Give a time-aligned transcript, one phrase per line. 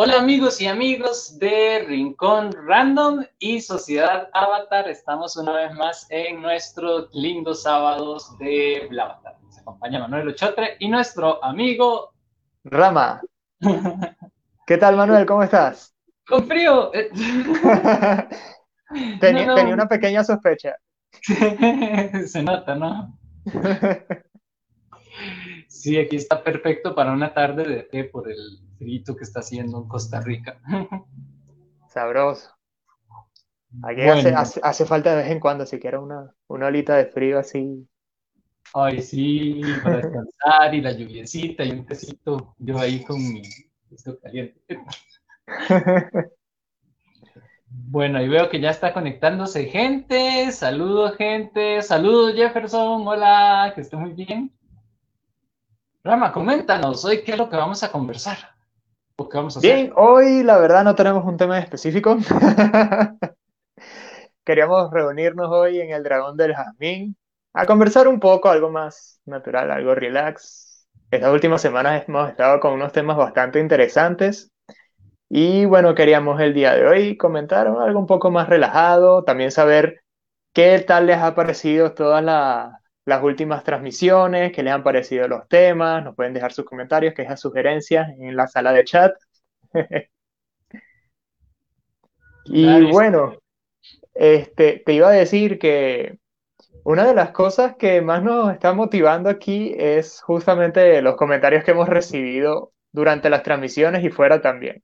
[0.00, 4.88] Hola amigos y amigos de Rincón Random y Sociedad Avatar.
[4.88, 9.34] Estamos una vez más en nuestros lindos sábados de Blavatar.
[9.42, 12.12] Nos acompaña Manuel Ochotre y nuestro amigo
[12.62, 13.20] Rama.
[14.68, 15.26] ¿Qué tal Manuel?
[15.26, 15.92] ¿Cómo estás?
[16.28, 16.92] Con frío.
[19.20, 19.54] tenía, no, no.
[19.56, 20.76] tenía una pequeña sospecha.
[22.24, 23.18] Se nota, ¿no?
[25.66, 29.78] Sí, aquí está perfecto para una tarde de té por el frito que está haciendo
[29.78, 30.60] en Costa Rica.
[31.88, 32.50] Sabroso.
[33.82, 37.06] Aquí hace, hace, hace, falta de vez en cuando, si quiero una, una olita de
[37.06, 37.86] frío así.
[38.74, 43.42] Ay, sí, para descansar y la lluviecita y un tecito, yo ahí con mi
[43.90, 44.60] esto caliente.
[47.70, 50.50] Bueno, y veo que ya está conectándose gente.
[50.52, 51.82] Saludos, gente.
[51.82, 53.06] Saludos, Jefferson.
[53.06, 54.52] Hola, que esté muy bien.
[56.02, 58.54] Rama, coméntanos hoy qué es lo que vamos a conversar.
[59.20, 59.74] ¿O qué vamos a hacer?
[59.74, 62.16] Bien, hoy la verdad no tenemos un tema específico.
[64.44, 67.16] Queríamos reunirnos hoy en el Dragón del Jazmín
[67.52, 70.86] a conversar un poco, algo más natural, algo relax.
[71.10, 74.52] Estas últimas semanas hemos estado con unos temas bastante interesantes.
[75.28, 80.02] Y bueno, queríamos el día de hoy comentar algo un poco más relajado, también saber
[80.54, 85.48] qué tal les ha parecido todas la, las últimas transmisiones, qué les han parecido los
[85.48, 89.14] temas, nos pueden dejar sus comentarios, quejas, sugerencias en la sala de chat.
[92.44, 93.38] y bueno,
[94.12, 96.18] este, te iba a decir que
[96.84, 101.70] una de las cosas que más nos está motivando aquí es justamente los comentarios que
[101.70, 104.82] hemos recibido durante las transmisiones y fuera también.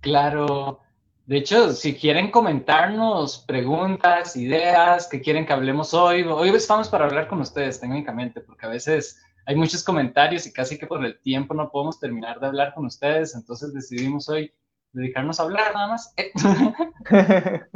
[0.00, 0.80] Claro.
[1.28, 7.04] De hecho, si quieren comentarnos preguntas, ideas que quieren que hablemos hoy, hoy estamos para
[7.04, 11.20] hablar con ustedes técnicamente, porque a veces hay muchos comentarios y casi que por el
[11.20, 14.54] tiempo no podemos terminar de hablar con ustedes, entonces decidimos hoy
[14.92, 16.14] dedicarnos a hablar nada más.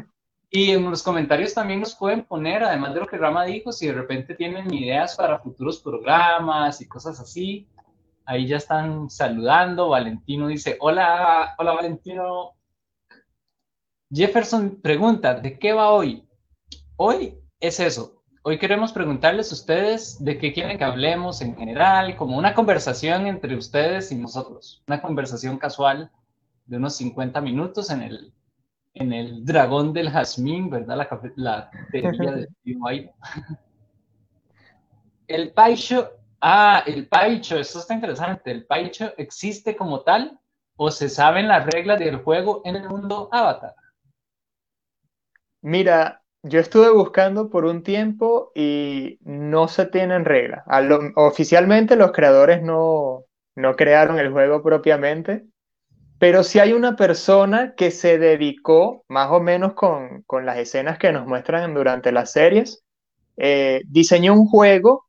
[0.51, 3.87] y en los comentarios también nos pueden poner, además de lo que Rama dijo, si
[3.87, 7.69] de repente tienen ideas para futuros programas y cosas así,
[8.25, 9.89] Ahí ya están saludando.
[9.89, 12.53] Valentino dice, hola, hola Valentino.
[14.13, 16.29] Jefferson pregunta, ¿de qué va hoy?
[16.97, 18.23] Hoy es eso.
[18.43, 23.27] Hoy queremos preguntarles a ustedes de qué quieren que hablemos en general, como una conversación
[23.27, 24.83] entre ustedes y nosotros.
[24.87, 26.11] Una conversación casual
[26.67, 28.35] de unos 50 minutos en el,
[28.95, 30.97] en el dragón del jazmín, ¿verdad?
[30.97, 32.49] La, la teoría de
[35.29, 36.11] El Paicho
[36.45, 38.51] Ah, el paicho, esto está interesante.
[38.51, 40.41] ¿El paicho existe como tal
[40.75, 43.77] o se saben las reglas del juego en el mundo Avatar?
[45.63, 50.65] Mira, yo estuve buscando por un tiempo y no se tienen reglas.
[51.17, 53.25] Oficialmente los creadores no,
[53.55, 55.47] no crearon el juego propiamente,
[56.19, 60.99] pero sí hay una persona que se dedicó, más o menos con, con las escenas
[60.99, 62.85] que nos muestran durante las series,
[63.37, 65.07] eh, diseñó un juego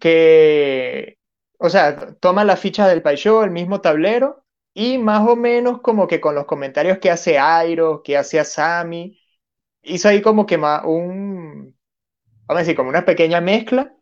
[0.00, 1.18] que,
[1.58, 4.44] o sea, toma la ficha del Paisho, el mismo tablero,
[4.76, 9.18] y más o menos como que con los comentarios que hace Airo, que hace Asami,
[9.82, 11.76] hizo ahí como que más un,
[12.48, 13.94] vamos a decir, como una pequeña mezcla,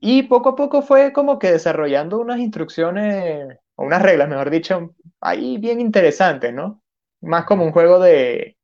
[0.00, 4.94] y poco a poco fue como que desarrollando unas instrucciones, o unas reglas, mejor dicho,
[5.20, 6.82] ahí bien interesantes, ¿no?
[7.22, 8.58] Más como un juego de,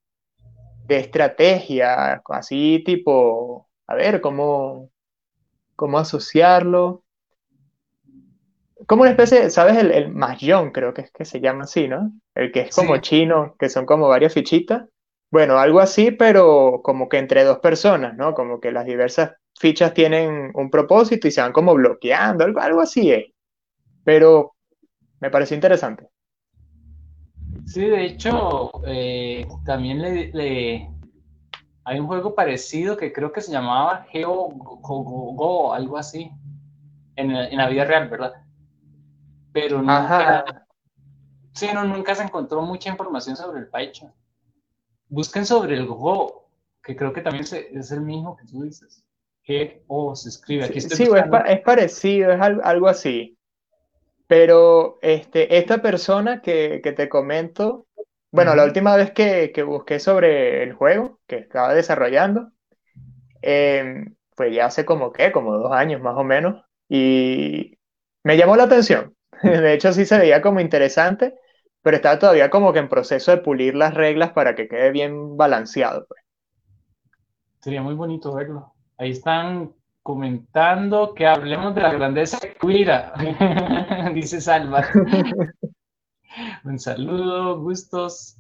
[0.87, 4.91] de estrategia, así tipo, a ver, cómo,
[5.77, 7.05] cómo asociarlo.
[8.87, 9.77] Como una especie, ¿sabes?
[9.77, 12.13] El, el mahjong creo que es que se llama así, ¿no?
[12.35, 13.01] El que es como sí.
[13.01, 14.85] chino, que son como varias fichitas.
[15.31, 18.33] Bueno, algo así, pero como que entre dos personas, ¿no?
[18.35, 22.81] Como que las diversas fichas tienen un propósito y se van como bloqueando, algo, algo
[22.81, 23.27] así es.
[24.05, 24.55] Pero
[25.21, 26.09] me pareció interesante.
[27.67, 30.89] Sí, de hecho, eh, también le, le,
[31.85, 36.31] hay un juego parecido que creo que se llamaba Geo Go, Go, Go algo así,
[37.17, 38.35] en, en, la vida real, ¿verdad?
[39.57, 40.67] Pero nunca,
[41.55, 44.13] sí, no, nunca se encontró mucha información sobre el Paicho.
[45.09, 46.51] Busquen sobre el Go,
[46.83, 49.03] que creo que también se, es el mismo que tú dices.
[49.49, 50.67] G-O se escribe.
[50.67, 53.39] Aquí sí, sí es, es, parecido, es algo, algo, así.
[54.27, 57.87] Pero este, esta persona que, que te comento,
[58.31, 62.51] bueno, la última vez que, que, busqué sobre el juego que estaba desarrollando,
[63.41, 67.79] eh, fue ya hace como que, como dos años más o menos, y
[68.23, 69.16] me llamó la atención.
[69.43, 71.35] De hecho, sí se veía como interesante,
[71.83, 75.37] pero estaba todavía como que en proceso de pulir las reglas para que quede bien
[75.37, 76.07] balanceado.
[76.07, 76.23] Pues.
[77.61, 78.75] Sería muy bonito verlo.
[78.99, 79.73] Ahí están
[80.03, 83.13] comentando que hablemos de la grandeza de Cuira,
[84.15, 84.87] dice Salva.
[86.65, 88.37] Un saludo, gustos.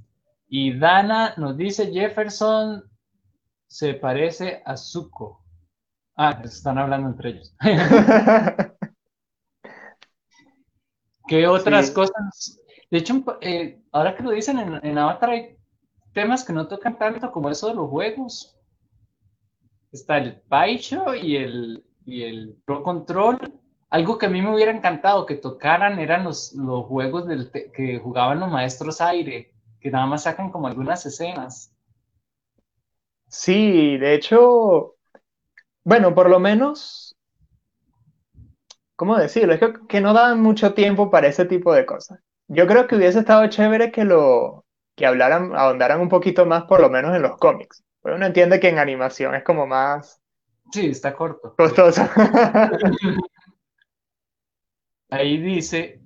[0.49, 2.85] Y Dana nos dice Jefferson
[3.67, 5.45] se parece a Zuko.
[6.17, 7.55] Ah, están hablando entre ellos.
[11.27, 12.61] ¿Qué otras cosas?
[12.91, 15.57] De hecho, eh, ahora que lo dicen en, en Avatar hay
[16.13, 18.57] temas que no tocan tanto como eso de los juegos
[19.97, 23.39] está el Paicho y el, y el Pro Control.
[23.91, 27.99] Algo que a mí me hubiera encantado que tocaran eran los, los juegos del que
[27.99, 31.73] jugaban los maestros aire, que nada más sacan como algunas escenas.
[33.29, 34.97] Sí, de hecho,
[35.85, 37.06] bueno, por lo menos,
[38.97, 39.55] ¿cómo decirlo?
[39.55, 42.21] Es que, que no daban mucho tiempo para ese tipo de cosas.
[42.49, 44.65] Yo creo que hubiese estado chévere que lo,
[44.97, 47.83] que hablaran, ahondaran un poquito más, por lo menos en los cómics
[48.15, 50.21] uno entiende que en animación es como más...
[50.73, 51.55] Sí, está corto.
[51.57, 52.03] Costoso.
[55.11, 56.01] Ahí dice,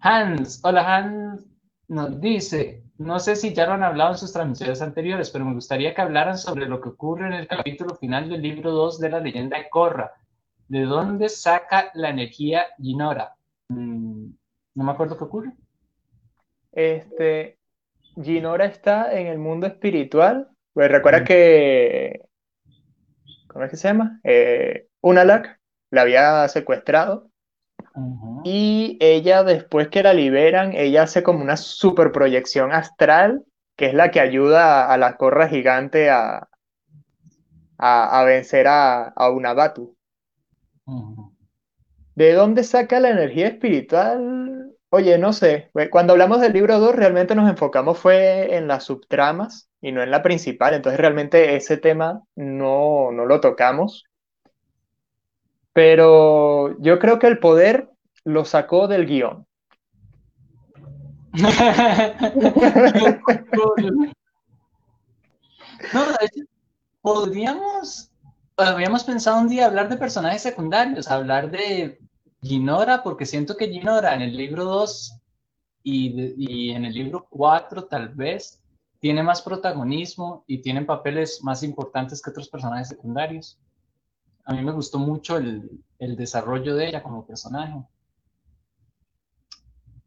[0.00, 1.44] Hans, hola Hans,
[1.88, 5.52] nos dice, no sé si ya lo han hablado en sus transmisiones anteriores, pero me
[5.54, 9.10] gustaría que hablaran sobre lo que ocurre en el capítulo final del libro 2 de
[9.10, 10.12] la leyenda de Korra.
[10.68, 13.34] ¿De dónde saca la energía Ginora?
[13.68, 14.30] Mm,
[14.74, 15.52] no me acuerdo qué ocurre.
[16.72, 17.58] Este,
[18.22, 22.20] Ginora está en el mundo espiritual pues recuerda que,
[23.48, 24.20] ¿cómo es que se llama?
[24.22, 25.58] Eh, Unalak
[25.90, 27.32] la había secuestrado
[28.44, 33.44] y ella después que la liberan, ella hace como una super proyección astral
[33.74, 36.48] que es la que ayuda a, la corra gigante a,
[37.76, 39.96] a, vencer a, a Unabatu.
[42.14, 44.74] ¿De dónde saca la energía espiritual?
[44.90, 45.70] Oye, no sé.
[45.90, 50.10] Cuando hablamos del libro 2, realmente nos enfocamos fue en las subtramas y no en
[50.10, 50.74] la principal.
[50.74, 54.04] Entonces realmente ese tema no, no lo tocamos.
[55.72, 57.90] Pero yo creo que el poder
[58.24, 59.46] lo sacó del guion.
[65.92, 66.04] no,
[67.00, 68.07] podríamos,
[68.58, 72.00] habíamos pensado un día hablar de personajes secundarios, hablar de
[72.42, 75.20] Ginora, porque siento que Ginora en el libro 2
[75.82, 78.60] y, y en el libro 4 tal vez
[79.00, 83.58] tiene más protagonismo y tiene papeles más importantes que otros personajes secundarios.
[84.44, 87.82] A mí me gustó mucho el, desarrollo de ella como personaje.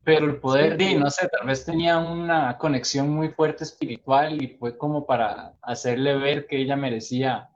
[0.03, 4.47] Pero el poder, de, no sé, tal vez tenía una conexión muy fuerte espiritual y
[4.57, 7.51] fue como para hacerle ver que ella merecía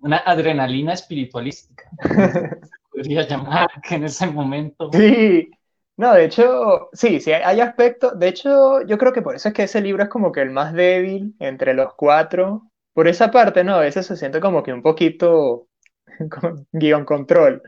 [0.00, 1.84] una adrenalina espiritualística.
[2.90, 4.90] podría llamar que en ese momento.
[4.92, 5.50] Sí,
[5.96, 8.18] no, de hecho, sí, sí, hay aspectos.
[8.18, 10.50] De hecho, yo creo que por eso es que ese libro es como que el
[10.50, 12.70] más débil entre los cuatro.
[12.92, 13.74] Por esa parte, ¿no?
[13.74, 15.68] A veces se siente como que un poquito
[16.40, 17.62] con guion control.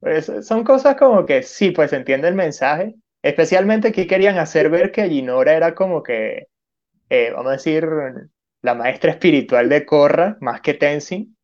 [0.00, 2.94] Pues, son cosas como que sí, pues entiende el mensaje.
[3.22, 6.48] Especialmente que querían hacer ver que Ginora era como que,
[7.10, 7.86] eh, vamos a decir,
[8.64, 11.36] la maestra espiritual de Korra, más que Tenzin.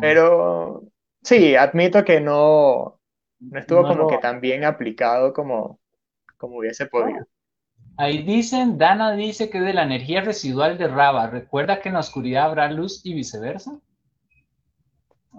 [0.00, 0.82] Pero
[1.22, 2.98] sí, admito que no,
[3.38, 5.78] no estuvo como que tan bien aplicado como,
[6.36, 7.24] como hubiese podido.
[7.96, 12.00] Ahí dicen, Dana dice que de la energía residual de Raba, ¿recuerda que en la
[12.00, 13.78] oscuridad habrá luz y viceversa?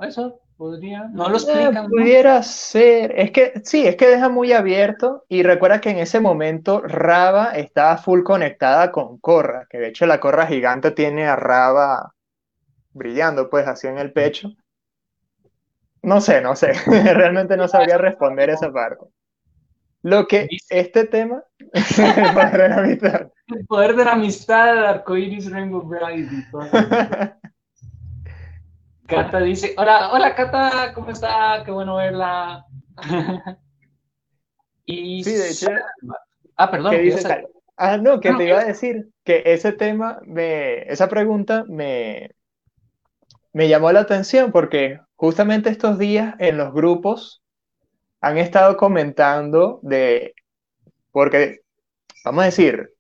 [0.02, 1.90] Eso podría, no lo eh, explican.
[1.90, 6.20] pudiera ser, es que sí, es que deja muy abierto y recuerda que en ese
[6.20, 11.36] momento Raba estaba full conectada con Korra, que de hecho la Korra gigante tiene a
[11.36, 12.14] Raba
[12.94, 14.52] brillando pues así en el pecho.
[16.04, 16.74] No sé, no sé.
[16.86, 19.06] Realmente no sabría responder esa parte.
[20.04, 23.32] Lo que este tema, el poder de la amistad.
[23.48, 26.30] El poder de la amistad, arcoiris, Rainbow Bright
[29.12, 31.64] Cata dice, hola, hola Cata, ¿cómo está?
[31.66, 32.66] Qué bueno verla.
[34.86, 35.68] y sí, de hecho.
[36.56, 36.92] Ah, perdón.
[36.92, 41.66] ¿qué dice ah, no, que te iba a decir que ese tema, me, esa pregunta
[41.68, 42.32] me,
[43.52, 47.42] me llamó la atención porque justamente estos días en los grupos
[48.22, 50.36] han estado comentando de,
[51.12, 51.62] porque,
[52.24, 52.94] vamos a decir,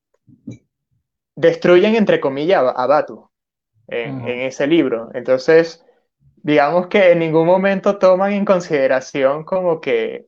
[1.36, 3.30] destruyen entre comillas a Batu
[3.88, 5.10] en, ese libro.
[5.13, 5.86] Entonces,
[6.43, 10.27] digamos que en ningún momento toman en consideración como que,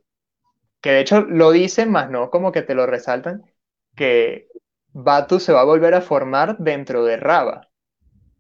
[0.82, 3.43] que de hecho lo dicen, más no como que te lo resaltan,
[3.96, 4.50] que
[4.93, 7.70] Batu se va a volver a formar dentro de Raba.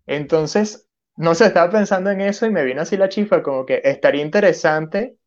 [0.07, 3.81] Entonces, no sé, estaba pensando en eso y me vino así la chifa, como que
[3.83, 5.17] estaría interesante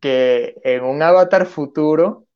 [0.00, 2.26] que en un avatar futuro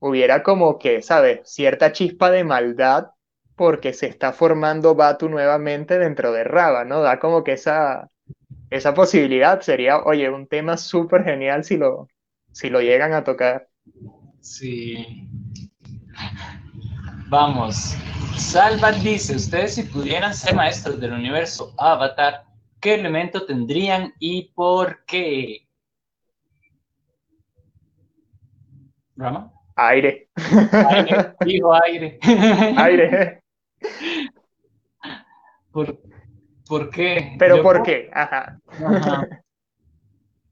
[0.00, 1.42] hubiera como que, ¿sabes?
[1.44, 3.08] Cierta chispa de maldad
[3.56, 7.02] porque se está formando Batu nuevamente dentro de Raba, ¿no?
[7.02, 8.11] Da como que esa,
[8.72, 12.08] esa posibilidad sería, oye, un tema súper genial si lo,
[12.52, 13.68] si lo llegan a tocar.
[14.40, 15.28] Sí.
[17.28, 17.94] Vamos.
[18.38, 22.44] Salva dice, ustedes si pudieran ser maestros del universo Avatar,
[22.80, 25.68] ¿qué elemento tendrían y por qué?
[29.16, 29.52] ¿Rama?
[29.76, 30.30] Aire.
[30.88, 32.18] Aire, dijo aire.
[32.78, 33.42] Aire.
[35.72, 36.01] ¿Por,
[36.72, 37.36] por qué?
[37.38, 38.08] ¿Pero Yo por qué?
[38.14, 38.58] Ajá.
[38.66, 39.28] Ajá.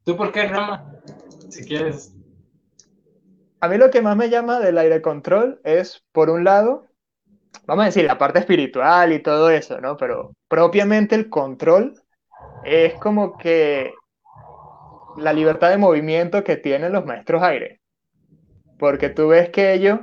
[0.05, 0.93] ¿Tú por qué, Rama?
[1.49, 2.15] Si quieres.
[3.59, 6.89] A mí lo que más me llama del aire control es, por un lado,
[7.65, 9.97] vamos a decir, la parte espiritual y todo eso, ¿no?
[9.97, 11.95] Pero propiamente el control
[12.67, 13.95] es como que
[15.17, 17.81] la libertad de movimiento que tienen los maestros aire.
[18.79, 20.00] Porque tú ves que ellos,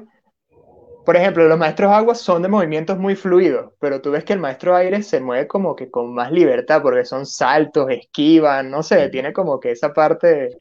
[1.08, 4.42] por ejemplo, los maestros agua son de movimientos muy fluidos, pero tú ves que el
[4.42, 9.08] maestro aire se mueve como que con más libertad, porque son saltos, esquivan, no sé,
[9.08, 10.60] tiene como que esa parte,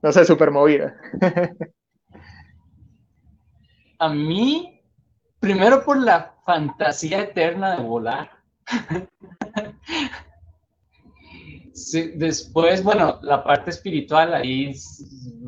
[0.00, 0.96] no sé, súper movida.
[3.98, 4.80] A mí,
[5.38, 8.30] primero por la fantasía eterna de volar.
[11.78, 14.74] Sí, después, bueno, la parte espiritual, ahí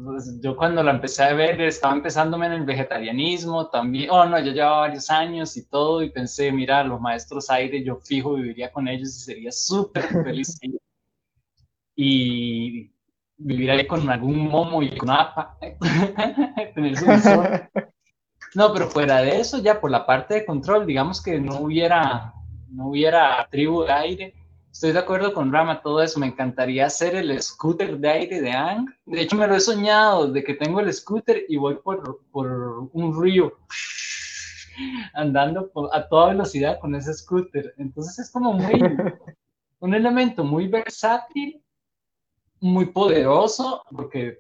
[0.05, 4.39] pues, yo cuando la empecé a ver estaba empezándome en el vegetarianismo también, oh no,
[4.39, 8.73] yo llevaba varios años y todo y pensé, mira, los maestros aire, yo fijo viviría
[8.73, 10.59] con ellos y sería súper feliz.
[11.97, 12.93] y
[13.37, 15.59] vivir ahí con algún momo y con apa,
[16.75, 17.71] tener su visor.
[18.55, 22.33] No, pero fuera de eso, ya por la parte de control, digamos que no hubiera,
[22.69, 24.35] no hubiera tribu de aire.
[24.73, 26.21] Estoy de acuerdo con Rama, todo eso.
[26.21, 28.89] Me encantaría hacer el scooter de aire de Ang.
[29.05, 32.89] De hecho, me lo he soñado, de que tengo el scooter y voy por, por
[32.93, 33.53] un río
[35.15, 37.75] andando a toda velocidad con ese scooter.
[37.79, 38.81] Entonces es como muy,
[39.81, 41.63] un elemento muy versátil,
[42.61, 44.39] muy poderoso, porque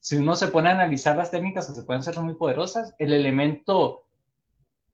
[0.00, 3.12] si uno se pone a analizar las técnicas que se pueden ser muy poderosas, el
[3.12, 4.03] elemento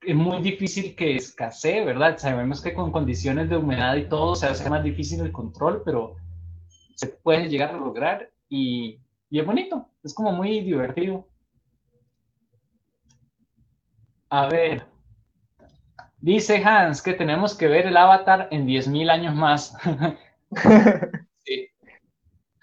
[0.02, 2.16] es muy difícil que escasee, ¿verdad?
[2.18, 6.16] Sabemos que con condiciones de humedad y todo se hace más difícil el control, pero
[6.94, 11.26] se puede llegar a lograr y, y es bonito, es como muy divertido.
[14.30, 14.84] A ver,
[16.18, 19.76] dice Hans que tenemos que ver el avatar en 10.000 años más.
[21.42, 21.68] Sí.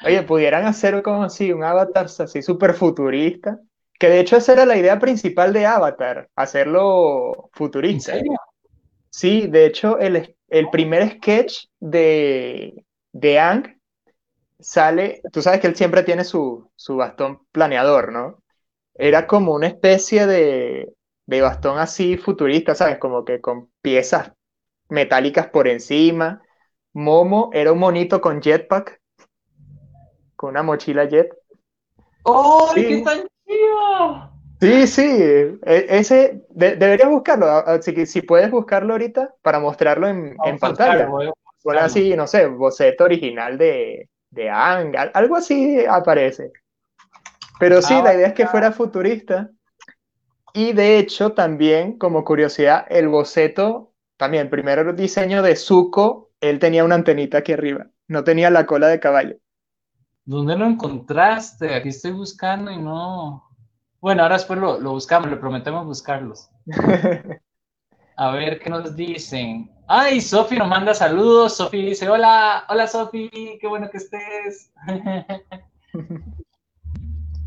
[0.05, 3.59] Oye, pudieran hacer como así, un avatar así súper futurista,
[3.99, 7.49] que de hecho esa era la idea principal de Avatar, hacerlo
[7.89, 8.01] ¿En futurista.
[8.01, 8.37] serio?
[9.09, 13.79] Sí, de hecho el, el primer sketch de, de Aang
[14.59, 18.43] sale, tú sabes que él siempre tiene su, su bastón planeador, ¿no?
[18.95, 20.93] Era como una especie de,
[21.27, 22.99] de bastón así futurista, ¿sabes?
[22.99, 24.33] Como que con piezas
[24.89, 26.43] metálicas por encima.
[26.93, 29.01] Momo era un monito con jetpack,
[30.35, 31.29] con una mochila jet.
[32.25, 32.85] ¡Ay, Sí.
[32.85, 33.27] qué tan
[34.59, 40.07] Sí, sí, e- ese de- deberías buscarlo, a- a- si, puedes buscarlo ahorita para mostrarlo
[40.07, 41.05] en, en pantalla.
[41.07, 41.33] buscarlo.
[41.79, 46.51] así, no sé, boceto original de, de Aang, al- algo así aparece.
[47.59, 49.49] Pero sí, Ah, la idea es que fuera futurista.
[50.53, 56.57] Y de hecho, también, como curiosidad, el boceto, también el primer diseño de Zuko, él
[56.57, 59.35] tenía una antenita aquí arriba, no tenía la cola de caballo.
[60.27, 61.73] ¿Dónde lo encontraste?
[61.73, 63.49] Aquí estoy buscando y no.
[64.01, 66.49] Bueno, ahora después lo, lo buscamos, le prometemos buscarlos.
[68.17, 69.71] A ver qué nos dicen.
[69.87, 71.55] Ay, Sofi nos manda saludos.
[71.55, 74.73] Sofi dice: Hola, hola Sofi, qué bueno que estés.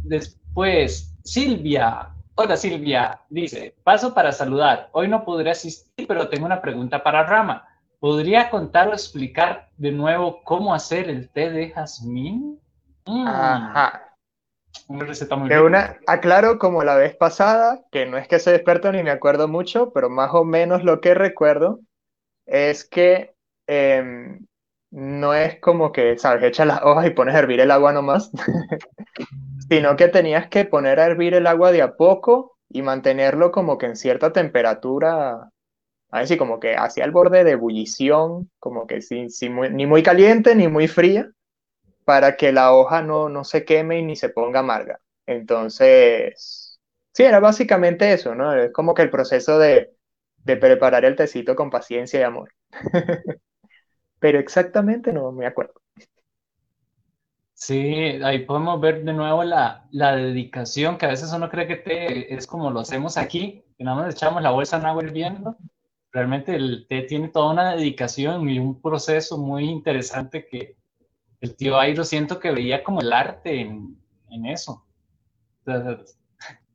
[0.02, 2.08] Después, Silvia.
[2.34, 4.88] Hola Silvia, dice: Paso para saludar.
[4.92, 7.68] Hoy no podré asistir, pero tengo una pregunta para Rama.
[7.98, 12.58] ¿Podría contar o explicar de nuevo cómo hacer el té de jazmín?
[13.06, 14.16] Mm, Ajá.
[14.88, 18.54] una receta muy De una, aclaro como la vez pasada, que no es que soy
[18.54, 21.80] experto ni me acuerdo mucho, pero más o menos lo que recuerdo
[22.46, 23.34] es que
[23.68, 24.46] em,
[24.90, 28.30] no es como que, sabes, echas las hojas y pones a hervir el agua nomás,
[29.68, 33.78] sino que tenías que poner a hervir el agua de a poco y mantenerlo como
[33.78, 35.50] que en cierta temperatura,
[36.10, 39.70] a ver si como que hacia el borde de ebullición, como que sin, sin muy-
[39.70, 41.30] ni muy caliente ni muy fría,
[42.10, 45.00] para que la hoja no, no se queme y ni se ponga amarga.
[45.26, 46.80] Entonces,
[47.14, 48.52] sí, era básicamente eso, ¿no?
[48.52, 49.94] Es como que el proceso de,
[50.38, 52.52] de preparar el tecito con paciencia y amor.
[54.20, 55.74] Pero exactamente no me acuerdo.
[57.54, 57.74] Sí,
[58.24, 62.34] ahí podemos ver de nuevo la, la dedicación, que a veces uno cree que té
[62.34, 65.56] es como lo hacemos aquí, que nada más echamos la bolsa en agua hirviendo.
[66.12, 70.76] Realmente el té tiene toda una dedicación y un proceso muy interesante que
[71.40, 73.96] el tío Airo siento que veía como el arte en,
[74.46, 74.84] eso.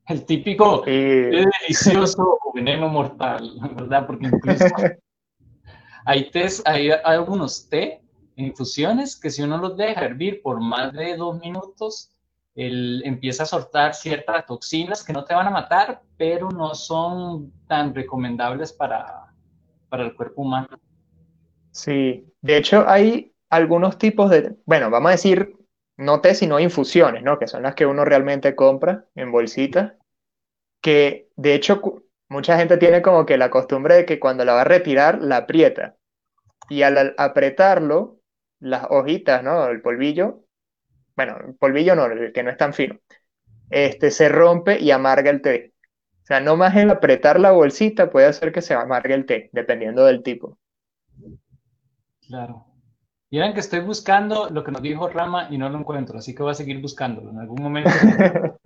[0.08, 4.06] el típico delicioso veneno mortal, ¿verdad?
[4.06, 4.64] Porque incluso
[6.04, 6.30] hay,
[6.64, 8.02] hay algunos té,
[8.36, 12.12] infusiones, que si uno los deja hervir por más de dos minutos,
[12.54, 17.52] él empieza a soltar ciertas toxinas que no te van a matar, pero no son
[17.66, 19.32] tan recomendables para,
[19.88, 20.68] para el cuerpo humano.
[21.70, 25.56] Sí, de hecho hay algunos tipos de, bueno, vamos a decir,
[25.96, 27.38] no té, sino infusiones, ¿no?
[27.38, 29.94] Que son las que uno realmente compra en bolsitas,
[30.80, 31.80] que de hecho
[32.28, 35.38] mucha gente tiene como que la costumbre de que cuando la va a retirar, la
[35.38, 35.96] aprieta.
[36.68, 38.18] Y al apretarlo,
[38.58, 39.66] las hojitas, ¿no?
[39.68, 40.46] El polvillo
[41.16, 43.00] bueno, polvillo no, el que no es tan fino,
[43.70, 45.72] este, se rompe y amarga el té.
[46.22, 49.48] O sea, no más el apretar la bolsita puede hacer que se amargue el té,
[49.52, 50.58] dependiendo del tipo.
[52.26, 52.66] Claro.
[53.30, 56.44] Miren que estoy buscando lo que nos dijo Rama y no lo encuentro, así que
[56.44, 57.90] voy a seguir buscándolo en algún momento.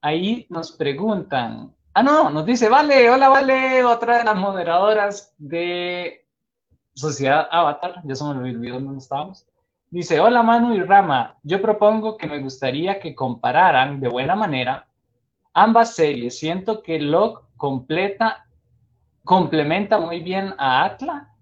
[0.00, 1.74] Ahí nos preguntan.
[1.94, 6.26] Ah, no, nos dice, vale, hola, vale, otra de las moderadoras de
[6.94, 9.46] Sociedad Avatar, ya se me olvidó dónde estábamos.
[9.90, 14.86] Dice, hola Manu y Rama, yo propongo que me gustaría que compararan de buena manera
[15.52, 16.38] ambas series.
[16.38, 18.46] Siento que Locke completa,
[19.24, 21.33] complementa muy bien a Atla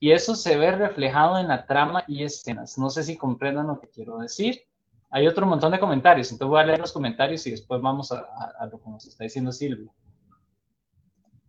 [0.00, 2.78] y eso se ve reflejado en la trama y escenas.
[2.78, 4.62] No sé si comprendan lo que quiero decir.
[5.10, 8.24] Hay otro montón de comentarios, entonces voy a leer los comentarios y después vamos a,
[8.58, 9.92] a lo que nos está diciendo Silvia.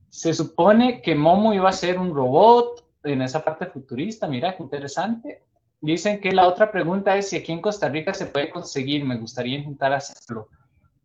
[0.10, 4.64] Se supone que Momo iba a ser un robot en esa parte futurista, mira qué
[4.64, 5.44] interesante.
[5.80, 9.04] Dicen que la otra pregunta es si aquí en Costa Rica se puede conseguir.
[9.04, 10.48] Me gustaría intentar hacerlo.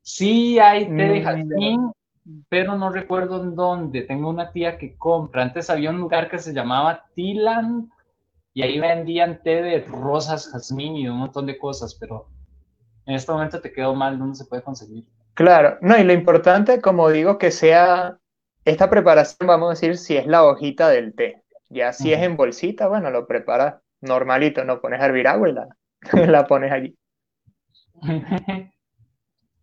[0.03, 1.93] Sí hay té de mm, jazmín,
[2.49, 4.03] pero no recuerdo en dónde.
[4.03, 5.43] Tengo una tía que compra.
[5.43, 7.91] Antes había un lugar que se llamaba Tiland
[8.53, 12.29] y ahí vendían té de rosas, jazmín y un montón de cosas, pero
[13.05, 15.05] en este momento te quedo mal, ¿dónde se puede conseguir?
[15.35, 18.19] Claro, no, y lo importante, como digo, que sea
[18.65, 21.43] esta preparación, vamos a decir, si es la hojita del té.
[21.69, 25.53] Ya si es en bolsita, bueno, lo preparas normalito, no pones a hervir agua y
[25.53, 25.69] la,
[26.27, 26.97] la pones allí.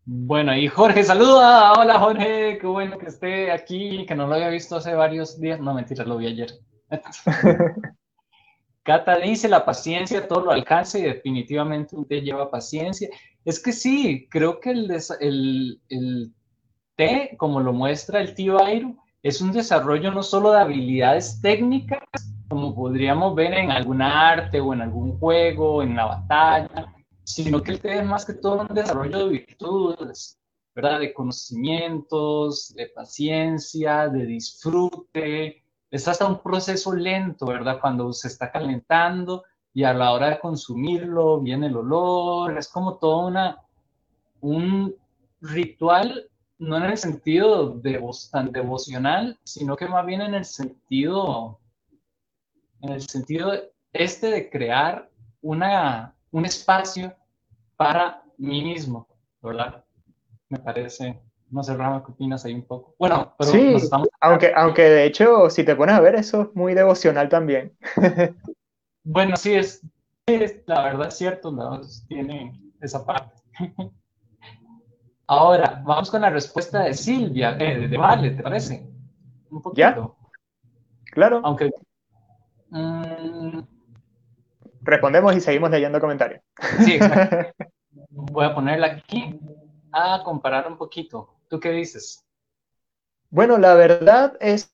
[0.05, 1.73] Bueno, y Jorge, saluda.
[1.73, 5.59] Hola Jorge, qué bueno que esté aquí, que no lo había visto hace varios días.
[5.61, 6.51] No, mentira, lo vi ayer.
[8.83, 13.09] Cata dice, la paciencia todo lo alcanza y definitivamente usted lleva paciencia.
[13.45, 16.33] Es que sí, creo que el, el, el
[16.97, 22.03] té, como lo muestra el tío Airo, es un desarrollo no solo de habilidades técnicas,
[22.49, 27.71] como podríamos ver en algún arte o en algún juego, en la batalla, sino que
[27.71, 30.39] el es más que todo un desarrollo de virtudes,
[30.75, 30.99] ¿verdad?
[30.99, 35.63] De conocimientos, de paciencia, de disfrute.
[35.91, 37.79] Es hasta un proceso lento, ¿verdad?
[37.79, 42.97] Cuando se está calentando y a la hora de consumirlo viene el olor, es como
[42.97, 43.61] todo una,
[44.41, 44.95] un
[45.41, 47.99] ritual, no en el sentido de,
[48.31, 51.59] tan devocional, sino que más bien en el sentido
[52.83, 53.53] en el sentido
[53.93, 55.09] este de crear
[55.41, 57.15] una, un espacio
[57.77, 59.07] para mí mismo,
[59.41, 59.85] ¿verdad?
[60.49, 62.95] Me parece, no sé, Rama, ¿qué opinas ahí un poco?
[62.99, 63.75] Bueno, pero sí,
[64.19, 67.77] aunque, aunque de hecho, si te pones a ver, eso es muy devocional también.
[69.03, 69.81] bueno, sí, es,
[70.65, 71.81] la verdad es cierto, ¿no?
[72.07, 73.41] tiene esa parte.
[75.27, 78.85] Ahora, vamos con la respuesta de Silvia, eh, de Vale, ¿te parece?
[79.49, 79.79] Un poquito.
[79.79, 79.97] ¿Ya?
[81.11, 81.41] Claro.
[81.43, 81.71] Aunque
[82.73, 83.59] Mm.
[84.83, 86.41] Respondemos y seguimos leyendo comentarios.
[86.85, 86.99] Sí,
[88.09, 89.39] Voy a ponerla aquí
[89.91, 91.29] a comparar un poquito.
[91.49, 92.23] ¿Tú qué dices?
[93.29, 94.73] Bueno, la verdad es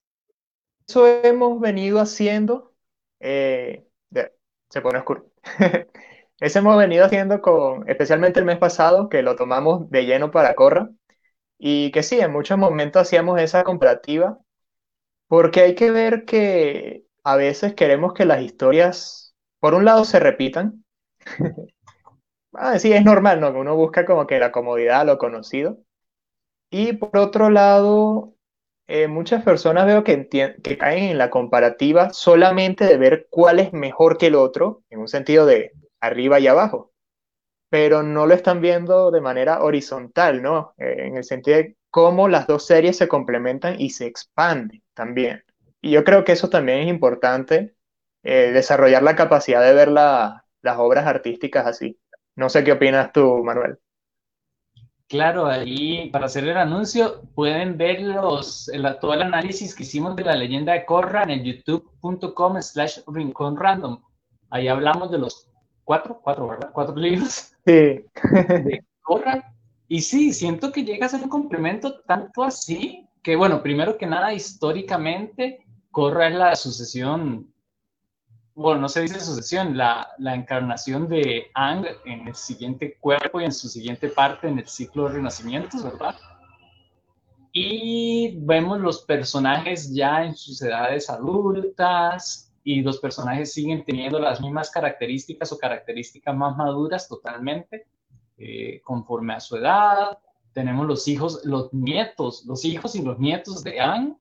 [0.90, 2.74] eso hemos venido haciendo.
[3.20, 3.86] Eh,
[4.70, 5.30] se pone oscuro.
[6.40, 10.56] eso hemos venido haciendo con, especialmente el mes pasado, que lo tomamos de lleno para
[10.56, 10.90] Corra.
[11.60, 14.40] Y que sí, en muchos momentos hacíamos esa comparativa,
[15.28, 19.29] porque hay que ver que a veces queremos que las historias,
[19.60, 20.84] por un lado, se repitan.
[22.54, 23.52] ah, sí, es normal, ¿no?
[23.52, 25.80] Uno busca como que la comodidad, lo conocido.
[26.72, 28.36] Y por otro lado,
[28.88, 33.74] eh, muchas personas veo que, que caen en la comparativa solamente de ver cuál es
[33.74, 36.92] mejor que el otro, en un sentido de arriba y abajo,
[37.70, 40.74] pero no lo están viendo de manera horizontal, ¿no?
[40.78, 45.44] Eh, en el sentido de cómo las dos series se complementan y se expanden también.
[45.82, 47.76] Y yo creo que eso también es importante,
[48.24, 51.98] eh, desarrollar la capacidad de ver las obras artísticas así.
[52.36, 53.78] No sé qué opinas tú, Manuel.
[55.08, 60.24] Claro, ahí para hacer el anuncio pueden ver los, todo el análisis que hicimos de
[60.24, 64.04] la leyenda de Corra en el youtube.com slash rincón random.
[64.52, 65.50] Ahí hablamos de los
[65.84, 66.70] cuatro, cuatro, ¿verdad?
[66.72, 67.54] Cuatro libros.
[67.66, 67.72] Sí.
[67.72, 69.52] De Korra.
[69.88, 74.06] Y sí, siento que llega a ser un complemento tanto así que, bueno, primero que
[74.06, 77.52] nada, históricamente, Korra es la sucesión,
[78.60, 83.46] bueno, no se dice sucesión, la, la encarnación de Ang en el siguiente cuerpo y
[83.46, 86.14] en su siguiente parte en el ciclo de renacimientos, ¿verdad?
[87.54, 94.42] Y vemos los personajes ya en sus edades adultas y los personajes siguen teniendo las
[94.42, 97.88] mismas características o características más maduras totalmente,
[98.38, 100.18] eh, conforme a su edad.
[100.52, 104.18] Tenemos los hijos, los nietos, los hijos y los nietos de Anne.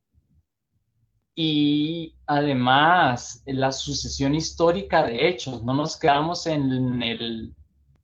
[1.41, 5.63] Y además la sucesión histórica de hechos.
[5.63, 7.55] No nos quedamos en el,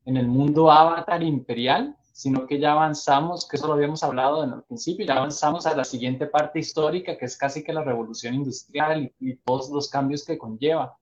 [0.04, 4.52] en el mundo avatar imperial, sino que ya avanzamos, que eso lo habíamos hablado en
[4.52, 8.34] el principio, ya avanzamos a la siguiente parte histórica, que es casi que la revolución
[8.34, 10.96] industrial y, todos los cambios que conlleva.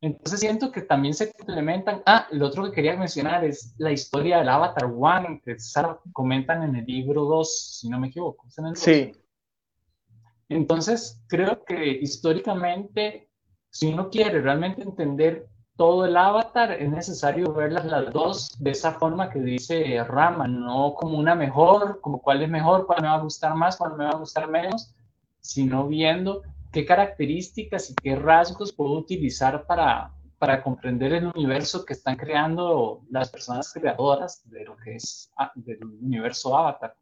[0.00, 2.02] Entonces siento que también se complementan.
[2.06, 5.58] Ah, el otro que quería mencionar es la historia del Avatar One, que
[6.10, 8.46] comentan en el libro 2, si no me equivoco.
[8.76, 9.12] sí.
[10.48, 13.28] Entonces, creo que históricamente,
[13.70, 18.92] si uno quiere realmente entender todo el avatar, es necesario verlas las dos de esa
[18.92, 23.14] forma que dice Rama, no como una mejor, como cuál es mejor, cuál me va
[23.16, 24.94] a gustar más, cuál me va a gustar menos,
[25.40, 31.92] sino viendo qué características y qué rasgos puedo utilizar para, para comprender el universo que
[31.92, 36.96] están creando las personas creadoras de lo que es ah, del universo avatar,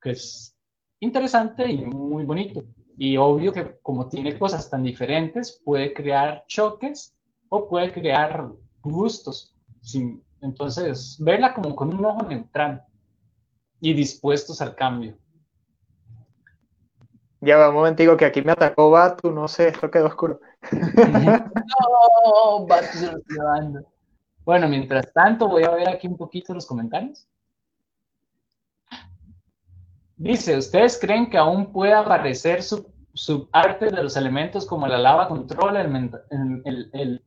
[0.00, 0.55] que es
[1.00, 2.62] interesante y muy bonito.
[2.96, 7.14] Y obvio que como tiene cosas tan diferentes, puede crear choques
[7.48, 8.50] o puede crear
[8.82, 9.54] gustos.
[9.82, 12.82] Sin, entonces, verla como con un ojo neutral
[13.80, 15.16] y dispuestos al cambio.
[17.40, 20.40] Ya va, un momentico que aquí me atacó Batu, no sé, esto quedó oscuro.
[20.72, 23.86] no, Batu se lo está dando.
[24.44, 27.28] Bueno, mientras tanto, voy a ver aquí un poquito los comentarios.
[30.16, 35.28] Dice, ¿ustedes creen que aún puede aparecer su, arte de los elementos como la lava
[35.28, 36.22] controla el,
[36.92, 37.22] el,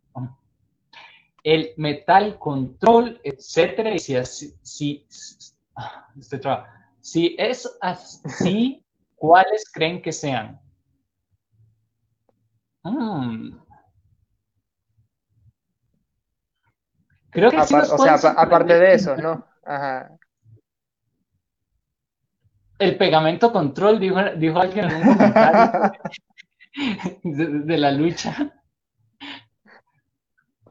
[1.43, 5.07] el metal control, etcétera, y si así, si,
[7.01, 10.59] si es así, ¿cuáles creen que sean?
[12.83, 13.59] Hmm.
[17.31, 19.45] Creo que sí O sea, aparte de eso, ¿no?
[19.63, 20.18] Ajá.
[22.79, 25.91] El pegamento control, dijo, dijo alguien en un comentario
[27.23, 28.53] de la lucha.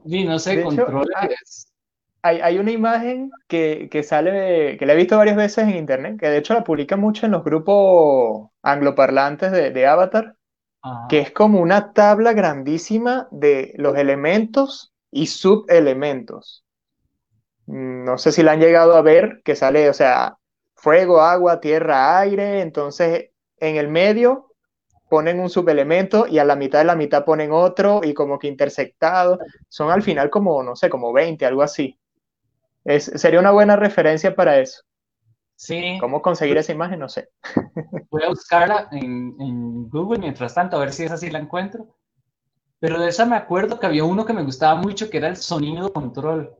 [0.06, 1.72] Sí, no sé, controles.
[2.22, 6.18] Hay, hay, una imagen que, que, sale, que la he visto varias veces en internet,
[6.18, 10.34] que de hecho la publica mucho en los grupos angloparlantes de, de Avatar,
[11.08, 16.64] que es como una tabla grandísima de los elementos y subelementos.
[17.66, 20.37] Mm, no sé si la han llegado a ver, que sale, o sea,
[20.78, 24.54] fuego, agua, tierra, aire, entonces en el medio
[25.10, 28.46] ponen un subelemento y a la mitad de la mitad ponen otro y como que
[28.46, 29.38] intersectado.
[29.68, 31.98] Son al final como, no sé, como 20, algo así.
[32.84, 34.82] Es, sería una buena referencia para eso.
[35.56, 35.98] Sí.
[36.00, 37.00] ¿Cómo conseguir esa imagen?
[37.00, 37.30] No sé.
[38.10, 41.96] Voy a buscarla en, en, Google mientras tanto, a ver si es así la encuentro.
[42.78, 45.36] Pero de esa me acuerdo que había uno que me gustaba mucho, que era el
[45.36, 46.54] sonido control.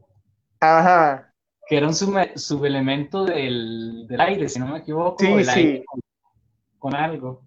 [0.58, 1.27] Ajá.
[1.68, 5.18] Que era un subelemento del, del aire, si no me equivoco.
[5.18, 5.84] Sí, sí.
[6.78, 7.42] con algo.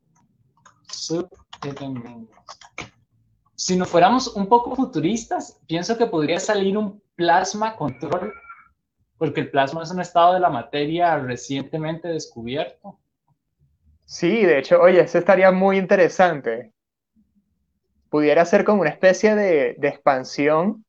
[3.55, 8.33] Si nos fuéramos un poco futuristas, pienso que podría salir un plasma control,
[9.17, 12.99] porque el plasma es un estado de la materia recientemente descubierto.
[14.05, 16.73] Sí, de hecho, oye, eso estaría muy interesante.
[18.09, 20.83] Pudiera ser como una especie de, de expansión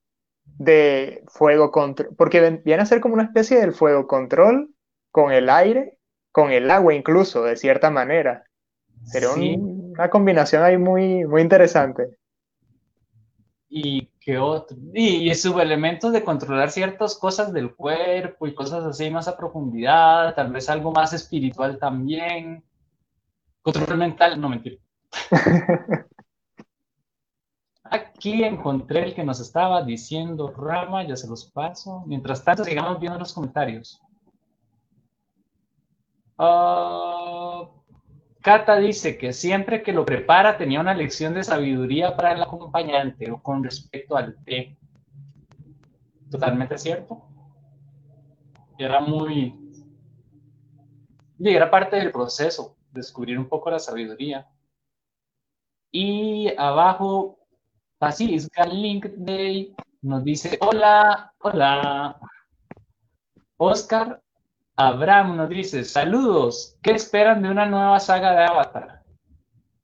[0.63, 4.71] de fuego control, porque viene a ser como una especie del fuego control
[5.11, 5.99] con el aire,
[6.31, 8.45] con el agua incluso, de cierta manera.
[9.05, 12.17] Sería una combinación ahí muy, muy interesante.
[13.69, 14.77] Y qué otro.
[14.95, 20.35] Y, y subelementos de controlar ciertas cosas del cuerpo y cosas así más a profundidad,
[20.35, 22.63] tal vez algo más espiritual también.
[23.63, 24.81] Control mental, no mentir.
[28.23, 32.05] Aquí encontré el que nos estaba diciendo Rama, ya se los paso.
[32.07, 34.01] Mientras tanto, sigamos viendo los comentarios.
[36.39, 37.69] Ah...
[38.41, 43.29] Cata dice que siempre que lo prepara tenía una lección de sabiduría para el acompañante
[43.29, 44.79] o con respecto al té.
[46.31, 47.25] Totalmente cierto.
[48.79, 49.53] Era muy...
[51.41, 54.49] Era parte del proceso, descubrir un poco la sabiduría.
[55.91, 57.41] Y abajo,
[58.03, 62.19] Basilisca Link Day nos dice, hola, hola.
[63.59, 64.21] Oscar
[64.75, 69.03] Abraham nos dice, saludos, ¿qué esperan de una nueva saga de Avatar?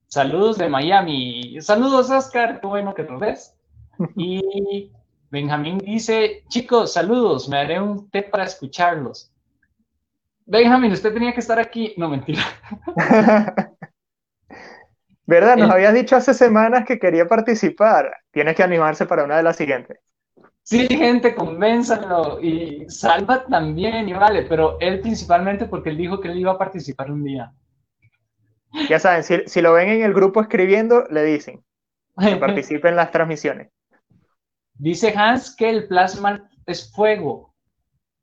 [0.09, 1.61] Saludos de Miami.
[1.61, 3.55] Saludos, Oscar, qué bueno que nos ves.
[4.17, 4.91] Y
[5.31, 9.31] Benjamín dice, chicos, saludos, me haré un té para escucharlos.
[10.45, 11.95] Benjamín, usted tenía que estar aquí.
[11.97, 12.43] No, mentira.
[15.29, 15.59] ¿Verdad?
[15.59, 18.17] Nos habías dicho hace semanas que quería participar.
[18.31, 19.99] Tienes que animarse para una de las siguientes.
[20.63, 22.41] Sí, gente, convénzalo.
[22.41, 26.59] Y Salva también, y vale, pero él principalmente porque él dijo que él iba a
[26.59, 27.53] participar un día.
[28.89, 31.63] Ya saben, si, lo ven en el grupo escribiendo, le dicen
[32.19, 33.69] que participe en las transmisiones.
[34.79, 37.48] Dice Hans que el plasma es fuego.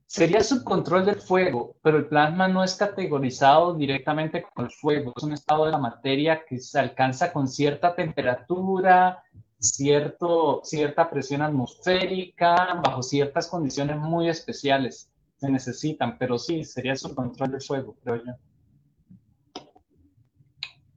[0.07, 5.13] Sería subcontrol del fuego, pero el plasma no es categorizado directamente como el fuego.
[5.15, 9.23] Es un estado de la materia que se alcanza con cierta temperatura,
[9.57, 15.11] cierto, cierta presión atmosférica, bajo ciertas condiciones muy especiales.
[15.37, 18.33] Se necesitan, pero sí, sería subcontrol del fuego, creo yo.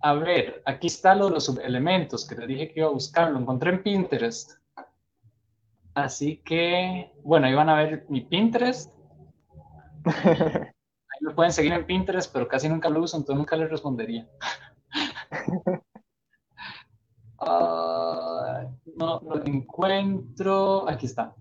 [0.00, 3.32] A ver, aquí está lo de los subelementos que les dije que iba a buscar.
[3.32, 4.52] Lo encontré en Pinterest.
[5.94, 8.97] Así que, bueno, ahí van a ver mi Pinterest.
[10.04, 14.28] Ahí me pueden seguir en Pinterest, pero casi nunca lo uso, entonces nunca les respondería.
[17.40, 20.88] Ah, no lo encuentro.
[20.88, 21.36] Aquí está.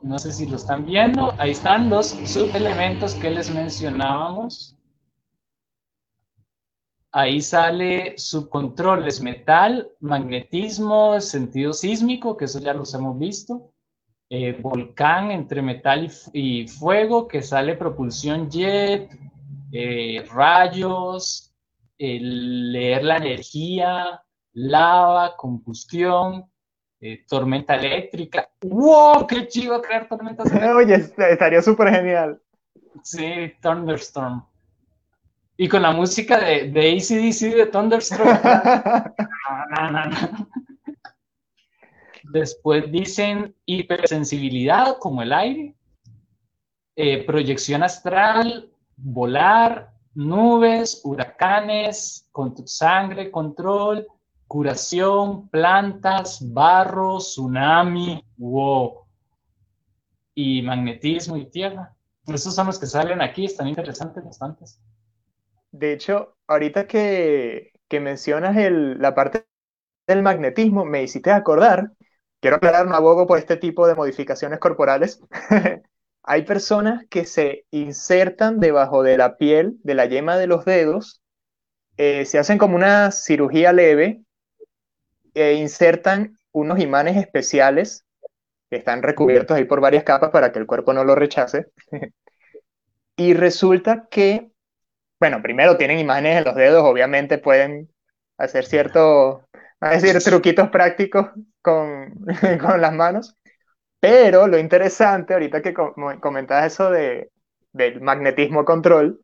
[0.00, 1.32] No sé si lo están viendo.
[1.38, 4.76] Ahí están los subelementos que les mencionábamos.
[7.10, 13.71] Ahí sale subcontroles, metal, magnetismo, sentido sísmico, que eso ya los hemos visto.
[14.34, 19.10] Eh, volcán entre metal y, fuego, que sale propulsión jet,
[19.70, 21.52] eh, rayos,
[21.98, 24.22] leer la energía,
[24.54, 26.50] lava, combustión,
[26.98, 28.48] eh, tormenta eléctrica.
[28.62, 29.26] ¡Wow!
[29.26, 31.12] ¡Qué chido crear tormentas eléctricas!
[31.18, 32.40] Oye, estaría súper genial.
[33.02, 34.46] Sí, Thunderstorm.
[35.58, 38.28] Y con la música de, de ACDC de Thunderstruck.
[42.32, 45.74] Después dicen hipersensibilidad, como el aire,
[46.96, 52.30] eh, proyección astral, volar, nubes, huracanes,
[52.64, 54.06] sangre, control,
[54.46, 59.00] curación, plantas, barro, tsunami, wow.
[60.34, 61.94] Y magnetismo y tierra.
[62.26, 64.80] Esos son los que salen aquí, están interesantes bastantes.
[65.70, 69.46] De hecho, ahorita que, mencionas la parte
[70.06, 71.92] del magnetismo, me hiciste acordar,
[72.42, 75.22] quiero aclarar, no abogo por este tipo de modificaciones corporales.
[76.22, 81.22] Hay personas que se insertan debajo de la piel, de la yema de los dedos,
[81.96, 84.22] eh, se hacen como una cirugía leve
[85.32, 88.04] e insertan unos imanes especiales
[88.68, 91.68] que están recubiertos ahí por varias capas para que el cuerpo no lo rechace.
[93.16, 94.52] y resulta que
[95.22, 97.88] bueno, primero tienen imágenes en los dedos, obviamente pueden
[98.38, 99.42] hacer ciertos,
[99.82, 101.26] a decir, truquitos prácticos
[101.60, 102.14] con,
[102.60, 103.36] con las manos,
[104.00, 107.30] pero lo interesante, ahorita que comentabas eso de,
[107.72, 109.20] del magnetismo control,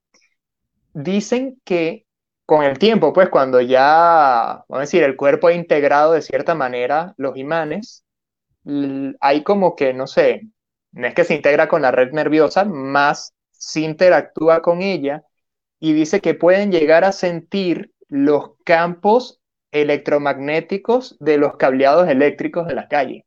[0.92, 2.06] dicen que
[2.46, 6.54] con el tiempo, pues cuando ya, vamos a decir, el cuerpo ha integrado de cierta
[6.54, 8.04] manera los imanes,
[9.20, 10.48] hay como que, no sé,
[10.92, 15.24] no es que se integra con la red nerviosa, más se interactúa con ella
[15.80, 22.74] y dice que pueden llegar a sentir los campos electromagnéticos de los cableados eléctricos de
[22.74, 23.24] la calle.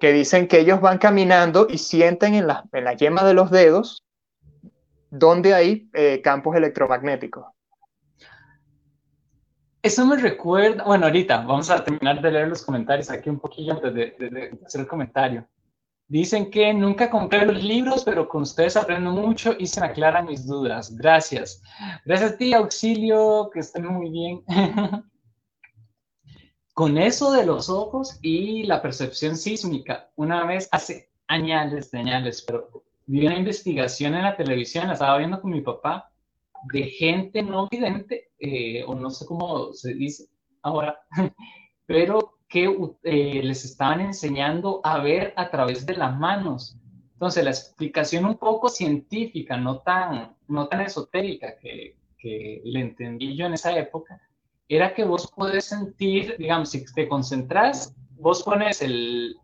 [0.00, 3.50] Que dicen que ellos van caminando y sienten en la, en la yema de los
[3.50, 4.04] dedos
[5.10, 7.44] donde hay eh, campos electromagnéticos.
[9.82, 13.72] Eso me recuerda, bueno, ahorita vamos a terminar de leer los comentarios aquí un poquillo
[13.72, 15.46] antes de hacer el comentario.
[16.10, 20.26] Dicen que nunca compré los libros, pero con ustedes aprendo mucho y se me aclaran
[20.26, 20.96] mis dudas.
[20.96, 21.62] Gracias.
[22.04, 24.42] Gracias a ti, Auxilio, que estén muy bien.
[26.74, 32.42] con eso de los ojos y la percepción sísmica, una vez hace años, de años,
[32.46, 36.10] pero vi una investigación en la televisión, la estaba viendo con mi papá,
[36.72, 40.26] de gente no vidente, eh, o no sé cómo se dice
[40.62, 41.00] ahora,
[41.86, 42.64] pero que
[43.04, 46.76] eh, les estaban enseñando a ver a través de las manos.
[47.12, 51.96] Entonces, la explicación un poco científica, no tan, no tan esotérica que
[52.64, 54.20] le entendí yo en esa época,
[54.76, 59.36] era que vos podés sentir, digamos, si te concentras, vos pones el,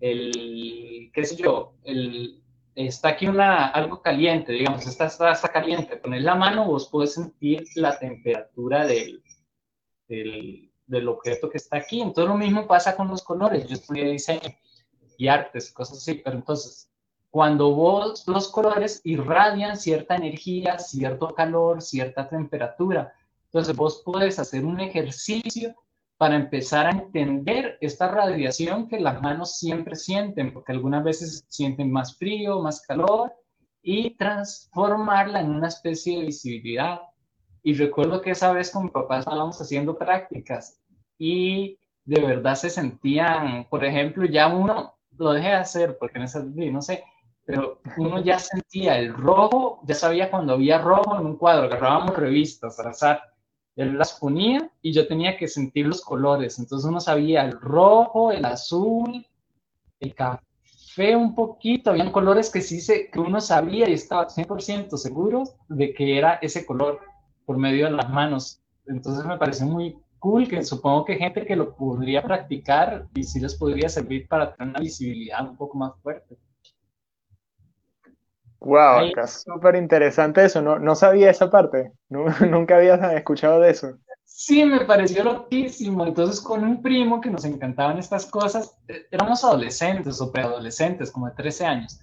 [0.00, 2.42] el qué sé yo, el,
[2.74, 7.14] está aquí una, algo caliente, digamos, está, está, está caliente, pones la mano, vos podés
[7.14, 9.22] sentir la temperatura del,
[10.08, 12.00] del del objeto que está aquí.
[12.00, 13.66] Entonces lo mismo pasa con los colores.
[13.66, 14.54] Yo estudié diseño
[15.16, 16.90] y artes, cosas así, pero entonces
[17.30, 23.12] cuando vos los colores irradian cierta energía, cierto calor, cierta temperatura,
[23.54, 25.76] entonces vos puedes hacer un ejercicio
[26.16, 31.92] para empezar a entender esta radiación que las manos siempre sienten, porque algunas veces sienten
[31.92, 33.32] más frío, más calor,
[33.80, 37.00] y transformarla en una especie de visibilidad.
[37.62, 40.80] Y recuerdo que esa vez con mi papá estábamos haciendo prácticas
[41.16, 46.24] y de verdad se sentían, por ejemplo, ya uno lo dejé de hacer porque en
[46.24, 47.04] esa, no sé,
[47.46, 52.16] pero uno ya sentía el rojo, ya sabía cuando había rojo en un cuadro, agarrábamos
[52.16, 53.22] revistas azar,
[53.76, 58.30] él las ponía y yo tenía que sentir los colores, entonces uno sabía el rojo,
[58.30, 59.26] el azul,
[60.00, 64.96] el café un poquito, habían colores que sí se, que uno sabía y estaba 100%
[64.96, 67.00] seguro de que era ese color
[67.44, 71.56] por medio de las manos, entonces me pareció muy cool, que supongo que gente que
[71.56, 75.92] lo podría practicar y sí les podría servir para tener una visibilidad un poco más
[76.02, 76.36] fuerte.
[78.64, 80.62] Wow, súper interesante eso.
[80.62, 81.92] No, no sabía esa parte.
[82.08, 83.98] nunca había escuchado de eso.
[84.24, 86.06] Sí, me pareció loquísimo.
[86.06, 91.28] Entonces, con un primo que nos encantaban estas cosas, eh, éramos adolescentes o preadolescentes, como
[91.28, 92.00] de 13 años.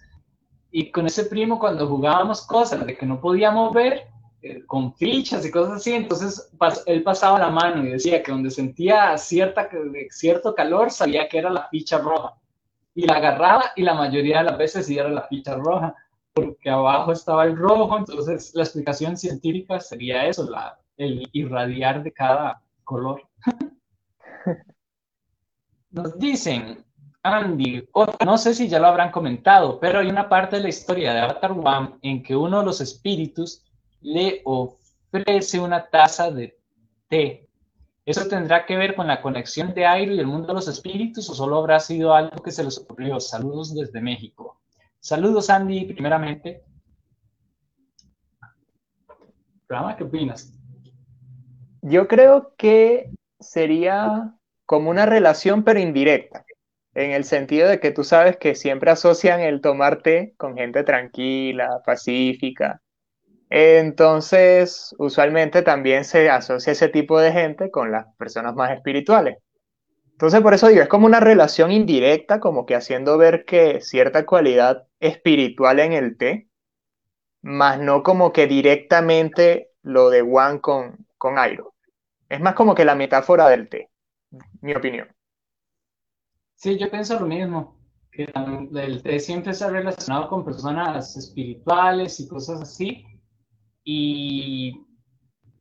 [0.71, 4.07] Y con ese primo, cuando jugábamos cosas de que no podíamos ver,
[4.43, 6.51] eh, con fichas y cosas así, entonces
[6.85, 9.67] él pasaba la mano y decía que donde sentía cierta,
[10.09, 12.35] cierto calor, sabía que era la ficha roja.
[12.93, 15.95] Y la agarraba y la mayoría de las veces sí era la ficha roja
[16.33, 20.49] porque abajo estaba el rojo, entonces la explicación científica sería eso,
[20.97, 23.27] el irradiar de cada color.
[25.91, 26.85] Nos dicen,
[27.23, 27.87] Andy,
[28.25, 31.19] no sé si ya lo habrán comentado, pero hay una parte de la historia de
[31.19, 33.63] Avatar One en que uno de los espíritus
[33.99, 36.57] le ofrece una taza de
[37.09, 37.49] té.
[38.05, 41.29] ¿Eso tendrá que ver con la conexión de Airo y el mundo de los espíritus
[41.29, 43.19] o solo habrá sido algo que se les ocurrió?
[43.19, 44.60] Saludos desde México.
[45.01, 46.63] Saludos, Andy, primeramente.
[49.97, 50.53] ¿Qué opinas?
[51.81, 53.09] Yo creo que
[53.39, 54.35] sería
[54.67, 56.45] como una relación, pero indirecta,
[56.93, 60.83] en el sentido de que tú sabes que siempre asocian el tomar té con gente
[60.83, 62.79] tranquila, pacífica.
[63.49, 69.39] Entonces, usualmente también se asocia ese tipo de gente con las personas más espirituales.
[70.21, 74.23] Entonces, por eso digo, es como una relación indirecta, como que haciendo ver que cierta
[74.23, 76.47] cualidad espiritual en el té,
[77.41, 81.73] más no como que directamente lo de Juan con, con Airo.
[82.29, 83.89] Es más como que la metáfora del té,
[84.61, 85.07] mi opinión.
[86.53, 87.79] Sí, yo pienso lo mismo,
[88.11, 88.31] que
[88.75, 93.03] el té siempre ha relacionado con personas espirituales y cosas así,
[93.83, 94.85] y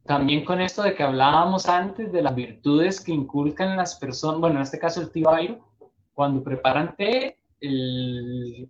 [0.04, 4.56] también con esto de que hablábamos antes de las virtudes que inculcan las personas, bueno,
[4.56, 5.58] en este caso el tío Airo,
[6.12, 7.38] cuando preparan té,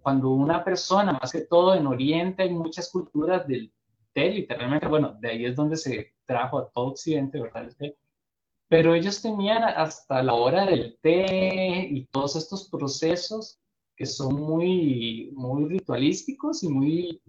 [0.03, 3.73] cuando una persona, más que todo en Oriente, hay muchas culturas del
[4.13, 7.65] té, literalmente, bueno, de ahí es donde se trajo a todo Occidente, ¿verdad?
[7.65, 7.99] El té.
[8.69, 13.59] Pero ellos tenían hasta la hora del té y todos estos procesos
[13.97, 17.23] que son muy, muy ritualísticos y muy,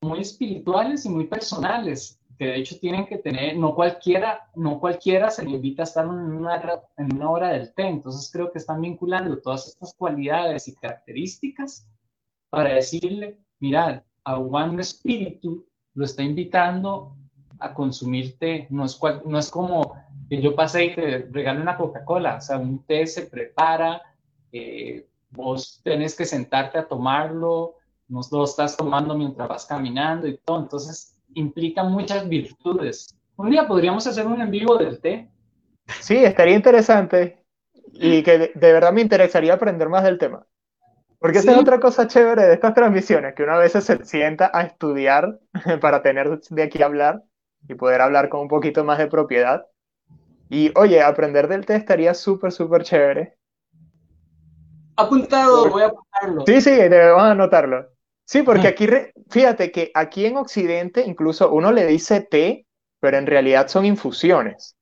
[0.00, 5.30] muy espirituales y muy personales que de hecho tienen que tener, no cualquiera, no cualquiera
[5.30, 8.56] se le invita a estar en una, en una hora del té, entonces creo que
[8.56, 11.86] están vinculando todas estas cualidades y características
[12.48, 17.14] para decirle, mira, a un espíritu lo está invitando
[17.58, 19.92] a consumir té, no es, no es como
[20.30, 24.00] que yo pasé y te regalo una Coca-Cola, o sea, un té se prepara,
[24.50, 27.74] eh, vos tenés que sentarte a tomarlo,
[28.08, 33.16] no lo estás tomando mientras vas caminando y todo, entonces implica muchas virtudes.
[33.36, 35.30] Un día podríamos hacer un en vivo del té.
[36.00, 37.44] Sí, estaría interesante
[37.92, 40.46] y que de, verdad me interesaría aprender más del tema.
[41.18, 44.62] Porque esa es otra cosa chévere de estas transmisiones, que una vez se sienta a
[44.62, 45.38] estudiar
[45.80, 47.22] para tener de aquí hablar
[47.68, 49.66] y poder hablar con un poquito más de propiedad.
[50.48, 53.36] Y oye, aprender del té estaría súper, súper chévere.
[54.96, 56.44] Apuntado, voy a apuntarlo.
[56.46, 57.86] Sí, sí, debemos anotarlo.
[58.30, 58.86] Sí, porque aquí,
[59.28, 62.64] fíjate que aquí en Occidente incluso uno le dice té,
[63.00, 64.76] pero en realidad son infusiones.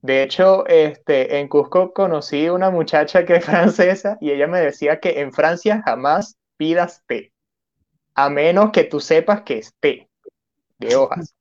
[0.00, 5.00] De hecho, este, en Cusco conocí una muchacha que es francesa y ella me decía
[5.00, 7.32] que en Francia jamás pidas té,
[8.14, 10.08] a menos que tú sepas que es té
[10.78, 11.34] de hojas.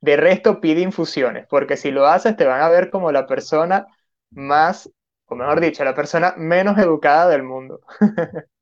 [0.00, 3.86] De resto, pide infusiones, porque si lo haces te van a ver como la persona
[4.30, 4.90] más,
[5.26, 7.82] o mejor dicho, la persona menos educada del mundo.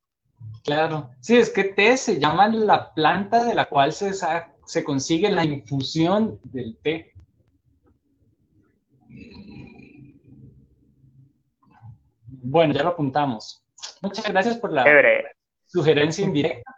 [0.64, 5.30] Claro, sí, es que té se llama la planta de la cual se, se consigue
[5.30, 7.12] la infusión del té.
[12.26, 13.62] Bueno, ya lo apuntamos.
[14.02, 14.84] Muchas gracias por la
[15.66, 16.70] sugerencia indirecta.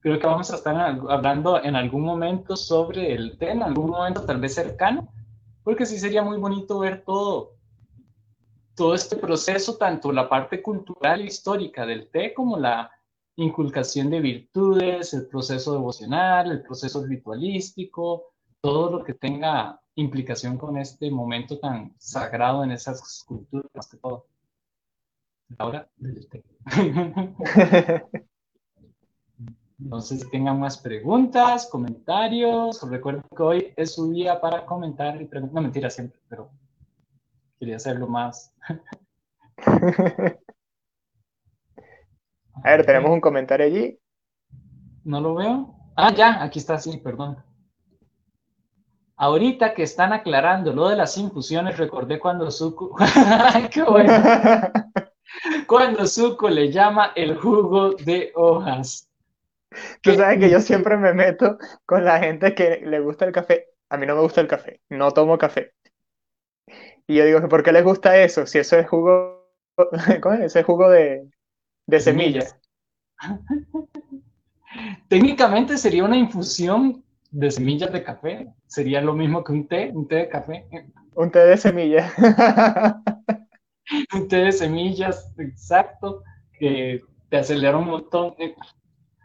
[0.00, 4.24] Creo que vamos a estar hablando en algún momento sobre el té, en algún momento
[4.24, 5.12] tal vez cercano,
[5.62, 7.52] porque sí sería muy bonito ver todo,
[8.82, 12.90] todo este proceso, tanto la parte cultural e histórica del té como la
[13.36, 20.78] inculcación de virtudes, el proceso devocional, el proceso ritualístico, todo lo que tenga implicación con
[20.78, 24.26] este momento tan sagrado en esas culturas, más que todo.
[25.58, 26.42] Ahora, del té.
[30.00, 32.88] Si tengan más preguntas, comentarios.
[32.88, 35.54] Recuerden que hoy es su día para comentar y preguntar.
[35.56, 36.50] No, mentira, siempre, pero
[37.62, 38.52] quería hacerlo más.
[42.64, 44.00] A ver, tenemos un comentario allí.
[45.04, 45.72] No lo veo.
[45.94, 47.36] Ah, ya, aquí está, sí, perdón.
[49.14, 52.96] Ahorita que están aclarando lo de las infusiones, recordé cuando Zuko.
[53.70, 54.12] ¡Qué bueno!
[55.68, 59.08] cuando Zuko le llama el jugo de hojas.
[60.00, 63.68] Tú sabes que yo siempre me meto con la gente que le gusta el café.
[63.88, 65.74] A mí no me gusta el café, no tomo café.
[67.12, 68.46] Y yo digo, ¿por qué les gusta eso?
[68.46, 69.46] Si eso es jugo,
[70.22, 70.40] ¿cómo es?
[70.40, 71.28] Ese jugo de,
[71.86, 72.56] de semillas.
[75.08, 78.48] Técnicamente sería una infusión de semillas de café.
[78.66, 80.66] Sería lo mismo que un té, un té de café.
[81.14, 82.10] Un té de semillas.
[84.14, 86.22] un té de semillas, exacto,
[86.58, 88.34] que te acelera un montón.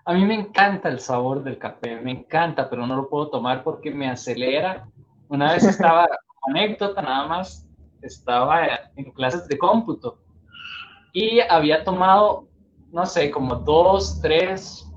[0.04, 3.64] A mí me encanta el sabor del café, me encanta, pero no lo puedo tomar
[3.64, 4.90] porque me acelera.
[5.30, 6.06] Una vez estaba,
[6.50, 7.67] anécdota nada más,
[8.02, 10.20] estaba en clases de cómputo
[11.14, 12.48] y había tomado,
[12.92, 14.88] no sé, como dos, tres,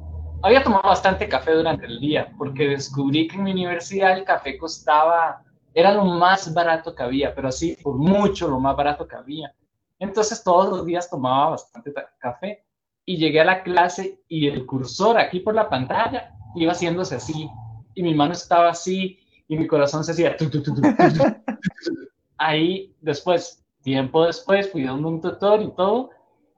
[0.43, 4.59] había tomado bastante café durante el día porque descubrí que en mi universidad el café
[4.59, 5.43] costaba,
[5.73, 9.55] era lo más barato que había, pero así por mucho lo más barato que había.
[9.99, 12.65] Entonces todos los días tomaba bastante café
[13.05, 17.49] y llegué a la clase y el cursor aquí por la pantalla iba haciéndose así
[17.95, 20.37] y mi mano estaba así y mi corazón se hacía
[22.41, 26.11] ahí después tiempo después fui dando un tutor y todo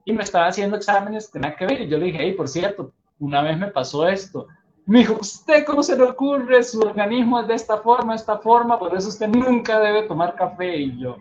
[0.05, 2.49] y me estaba haciendo exámenes que nada que ver y yo le dije hey por
[2.49, 4.47] cierto una vez me pasó esto
[4.87, 8.79] me dijo usted cómo se le ocurre su organismo es de esta forma esta forma
[8.79, 11.17] por eso usted nunca debe tomar café y yo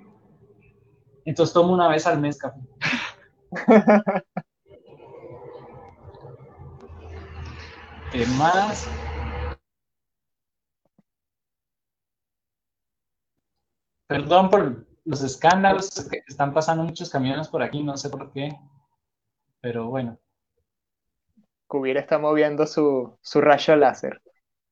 [1.26, 2.60] entonces tomo una vez al mes café
[8.12, 8.90] ¿Qué más?
[14.12, 18.54] Perdón por los escándalos, que están pasando muchos camiones por aquí, no sé por qué,
[19.62, 20.20] pero bueno.
[21.66, 24.22] Cubir está moviendo su, su rayo láser.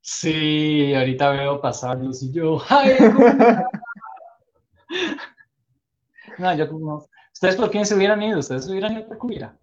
[0.01, 2.97] Sí, ahorita veo pasarlos y yo, ¡ay!
[6.37, 7.05] no, yo no.
[7.31, 8.39] ¿Ustedes por quién se hubieran ido?
[8.39, 9.57] ¿Ustedes se hubieran ido por Cubira?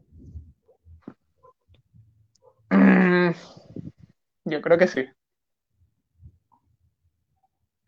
[4.47, 5.05] Yo creo que sí.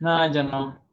[0.01, 0.88] No, yo no.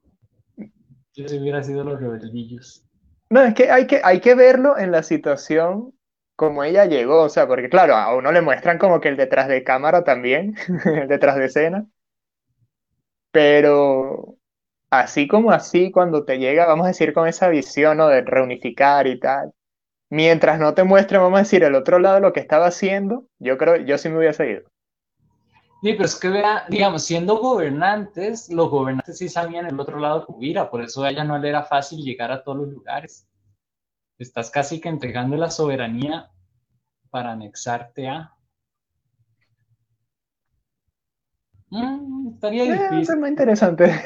[1.15, 2.85] Yo si hubiera sido los rebeldillos.
[3.29, 5.93] No, es que hay, que hay que verlo en la situación
[6.35, 9.47] como ella llegó, o sea, porque claro, a uno le muestran como que el detrás
[9.47, 10.55] de cámara también,
[10.85, 11.87] el detrás de escena,
[13.31, 14.37] pero
[14.91, 18.07] así como así, cuando te llega, vamos a decir, con esa visión, ¿no?
[18.09, 19.53] De reunificar y tal,
[20.09, 23.57] mientras no te muestren, vamos a decir, el otro lado lo que estaba haciendo, yo
[23.57, 24.63] creo, yo sí me hubiera ido.
[25.85, 30.21] Sí, pero es que vea, digamos, siendo gobernantes, los gobernantes sí sabían el otro lado
[30.21, 33.29] de Cubira, por eso a ella no le era fácil llegar a todos los lugares.
[34.17, 36.31] Estás casi que entregando la soberanía
[37.11, 38.33] para anexarte a.
[41.69, 43.01] Mm, estaría eh, difícil.
[43.01, 44.01] es muy interesante.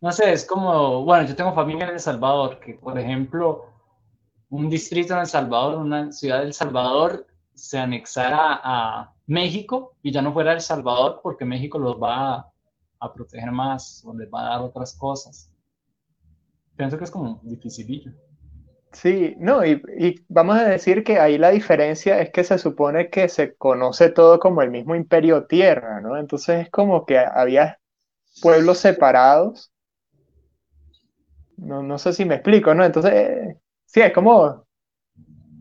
[0.00, 3.64] no sé, es como, bueno, yo tengo familia en El Salvador, que por ejemplo,
[4.50, 10.10] un distrito en El Salvador, una ciudad de El Salvador, se anexara a México y
[10.10, 12.52] ya no fuera El Salvador porque México los va
[12.98, 15.54] a, proteger más o les va a dar otras cosas.
[16.76, 18.12] Pienso que es como dificilillo.
[18.92, 23.08] Sí, no, y, y, vamos a decir que ahí la diferencia es que se supone
[23.08, 26.18] que se conoce todo como el mismo imperio tierra, ¿no?
[26.18, 27.78] Entonces es como que había
[28.42, 29.72] pueblos separados.
[31.56, 32.84] No, no sé si me explico, ¿no?
[32.84, 33.56] Entonces, eh,
[33.86, 34.66] sí, es como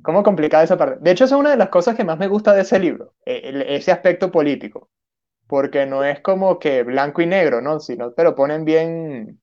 [0.03, 0.97] ¿Cómo complicada esa parte?
[1.01, 3.13] De hecho, esa es una de las cosas que más me gusta de ese libro,
[3.25, 4.89] e, ese aspecto político,
[5.47, 7.79] porque no es como que blanco y negro, ¿no?
[7.79, 9.41] Sino te lo ponen bien,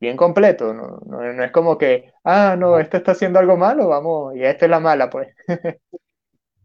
[0.00, 1.00] bien completo, ¿no?
[1.06, 4.70] No, es como que, ah, no, este está haciendo algo malo, vamos, y esta es
[4.70, 5.28] la mala, pues.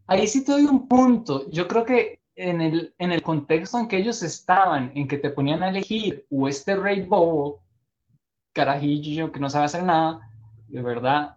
[0.06, 1.48] Ahí sí te doy un punto.
[1.50, 5.30] Yo creo que en el, en el contexto en que ellos estaban, en que te
[5.30, 7.62] ponían a elegir o este rey bobo
[8.52, 10.28] carajillo que no sabe hacer nada,
[10.68, 11.36] de verdad,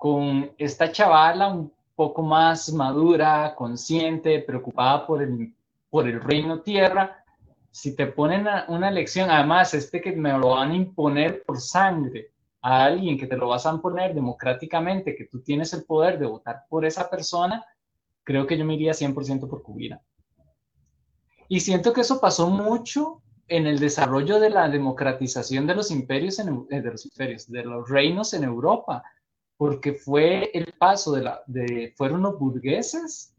[0.00, 5.54] con esta chavala un poco más madura, consciente, preocupada por el,
[5.90, 7.22] por el reino tierra,
[7.70, 12.30] si te ponen una elección, además este que me lo van a imponer por sangre,
[12.62, 16.24] a alguien que te lo vas a imponer democráticamente, que tú tienes el poder de
[16.24, 17.62] votar por esa persona,
[18.24, 20.00] creo que yo me iría 100% por Cubira.
[21.46, 26.38] Y siento que eso pasó mucho en el desarrollo de la democratización de los imperios,
[26.38, 29.02] en, eh, de los imperios, de los reinos en Europa,
[29.60, 33.34] porque fue el paso de la, de, fueron los burgueses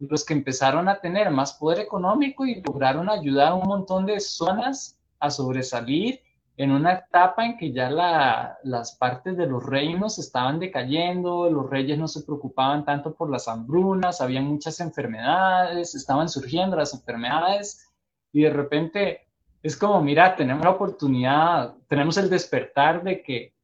[0.00, 4.18] los que empezaron a tener más poder económico y lograron ayudar a un montón de
[4.18, 6.20] zonas a sobresalir
[6.56, 12.00] en una etapa en que ya las partes de los reinos estaban decayendo, los reyes
[12.00, 17.92] no se preocupaban tanto por las hambrunas, había muchas enfermedades, estaban surgiendo las enfermedades
[18.32, 19.28] y de repente
[19.62, 23.54] es como, mira, tenemos la oportunidad, tenemos el despertar de que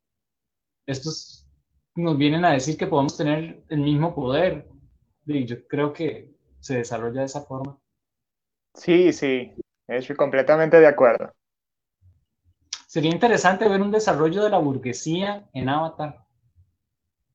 [0.86, 1.39] estos
[2.00, 4.68] nos vienen a decir que podemos tener el mismo poder.
[5.26, 7.78] Y yo creo que se desarrolla de esa forma.
[8.74, 9.52] Sí, sí,
[9.86, 11.32] estoy completamente de acuerdo.
[12.86, 16.24] Sería interesante ver un desarrollo de la burguesía en Avatar,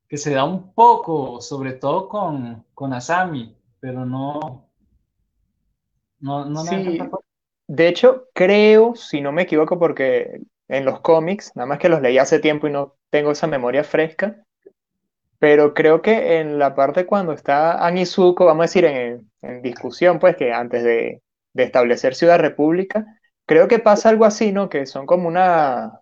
[0.08, 4.70] que se da un poco, sobre todo con, con Asami, pero no...
[6.20, 7.00] no, no sí.
[7.68, 12.02] De hecho, creo, si no me equivoco, porque en los cómics, nada más que los
[12.02, 14.45] leí hace tiempo y no tengo esa memoria fresca,
[15.40, 20.20] pero creo que en la parte cuando está Anizuko, vamos a decir, en, en discusión,
[20.20, 21.22] pues que antes de,
[21.54, 23.06] de establecer Ciudad República,
[23.46, 24.70] creo que pasa algo así, ¿no?
[24.70, 26.02] Que son como una...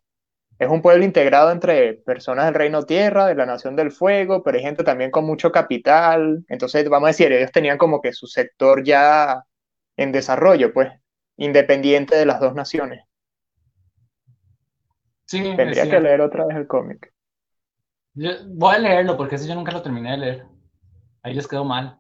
[0.60, 4.58] Es un pueblo integrado entre personas del reino tierra, de la nación del fuego, pero
[4.58, 6.46] hay gente también con mucho capital.
[6.50, 9.44] Entonces, vamos a decir, ellos tenían como que su sector ya
[9.98, 10.92] en desarrollo, pues,
[11.38, 13.02] independiente de las dos naciones.
[15.26, 17.12] Sí, Tendría que leer otra vez el cómic.
[18.16, 20.47] Voy a leerlo porque ese yo nunca lo terminé de leer.
[21.22, 21.99] Ahí les quedó mal.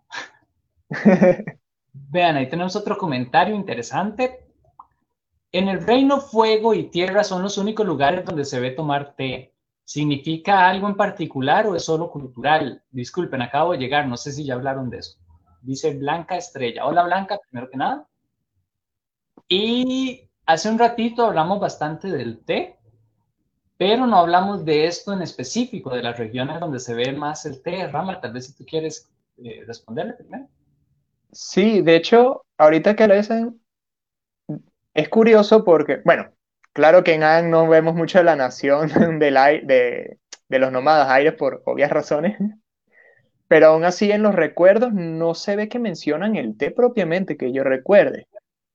[1.93, 4.47] Vean, ahí tenemos otro comentario interesante.
[5.51, 9.53] En el reino fuego y tierra son los únicos lugares donde se ve tomar té.
[9.85, 12.83] ¿Significa algo en particular o es solo cultural?
[12.89, 15.19] Disculpen, acabo de llegar, no sé si ya hablaron de eso.
[15.61, 16.85] Dice Blanca Estrella.
[16.85, 18.07] Hola Blanca, primero que nada.
[19.47, 22.79] Y hace un ratito hablamos bastante del té,
[23.83, 27.61] pero no hablamos de esto en específico, de las regiones donde se ve más el
[27.61, 27.85] té.
[27.89, 29.11] Rama, tal vez si tú quieres
[29.43, 30.47] eh, responderle primero.
[31.33, 33.61] Sí, de hecho, ahorita que lo dicen,
[34.93, 36.31] es curioso porque, bueno,
[36.71, 38.87] claro que en Ang no vemos mucho de la nación
[39.19, 40.17] de,
[40.47, 42.37] de los nómadas aires por obvias razones,
[43.49, 47.51] pero aún así en los recuerdos no se ve que mencionan el té propiamente, que
[47.51, 48.27] yo recuerde.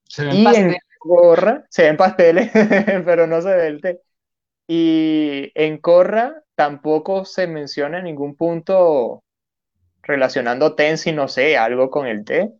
[0.05, 0.75] Se ven y pasteles.
[0.75, 2.51] en Corra, se ven pasteles,
[3.07, 4.03] pero no se ve el té.
[4.69, 9.25] Y en Corra tampoco se menciona en ningún punto
[10.03, 12.53] relacionando si no sé, algo con el té.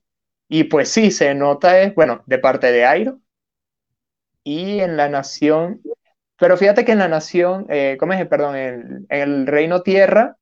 [0.49, 3.21] Y pues sí, se nota es, bueno, de parte de Airo,
[4.45, 5.83] y en la nación,
[6.39, 8.27] pero fíjate que en la nación, eh, ¿cómo es?
[8.27, 10.37] Perdón, en, el reino tierra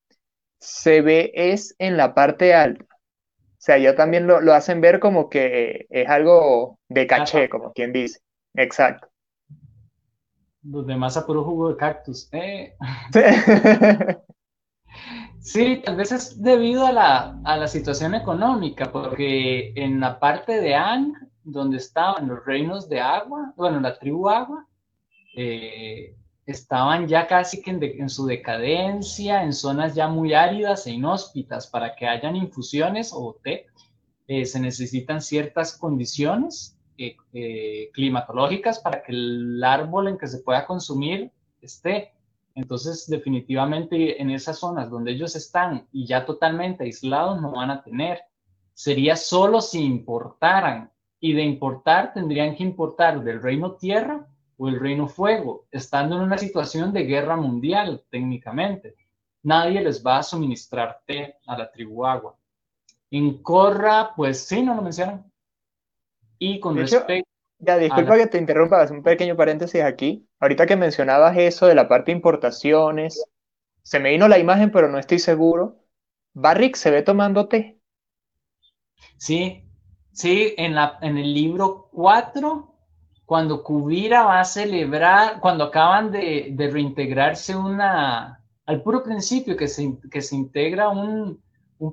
[0.60, 2.84] se ve es en la parte alta.
[2.84, 7.92] O sea, ya también lo, hacen ver como que es algo de caché, como quien
[7.92, 8.20] dice.
[8.54, 9.08] Exacto.
[10.68, 12.28] Los demás a puro jugo de cactus.
[12.32, 12.76] Eh.
[15.38, 20.60] Sí, tal vez es debido a la, a la, situación económica, porque en la parte
[20.60, 21.12] de Ang
[21.44, 24.66] donde estaban los reinos de agua, bueno, la tribu agua,
[25.36, 31.68] eh, estaban ya casi que en, su decadencia, en zonas ya muy áridas e inhóspitas.
[31.68, 33.66] Para que hayan infusiones o té,
[34.26, 40.66] eh, se necesitan ciertas condiciones eh, climatológicas para que el árbol en que se pueda
[40.66, 41.30] consumir
[41.60, 42.12] esté.
[42.54, 47.82] Entonces, definitivamente en esas zonas donde ellos están y ya totalmente aislados no van a
[47.82, 48.20] tener.
[48.72, 50.90] Sería solo si importaran
[51.20, 54.26] y de importar tendrían que importar del reino tierra
[54.58, 58.96] o el reino fuego, estando en una situación de guerra mundial técnicamente.
[59.42, 62.36] Nadie les va a suministrar té a la tribu agua.
[63.10, 65.30] En Corra, pues sí, no lo mencionan.
[66.38, 67.28] Y con respecto...
[67.58, 70.28] Ya, disculpa que te interrumpa, un pequeño paréntesis aquí.
[70.40, 73.24] Ahorita que mencionabas eso de la parte de importaciones,
[73.82, 75.78] se me vino la imagen, pero no estoy seguro.
[76.34, 77.80] Barrick se ve tomando té.
[79.16, 79.66] Sí,
[80.16, 82.74] Sí, en, la, en el libro 4,
[83.26, 89.98] cuando Kubira va a celebrar, cuando acaban de, reintegrarse una, al puro principio que se,
[90.10, 91.42] que se integra un,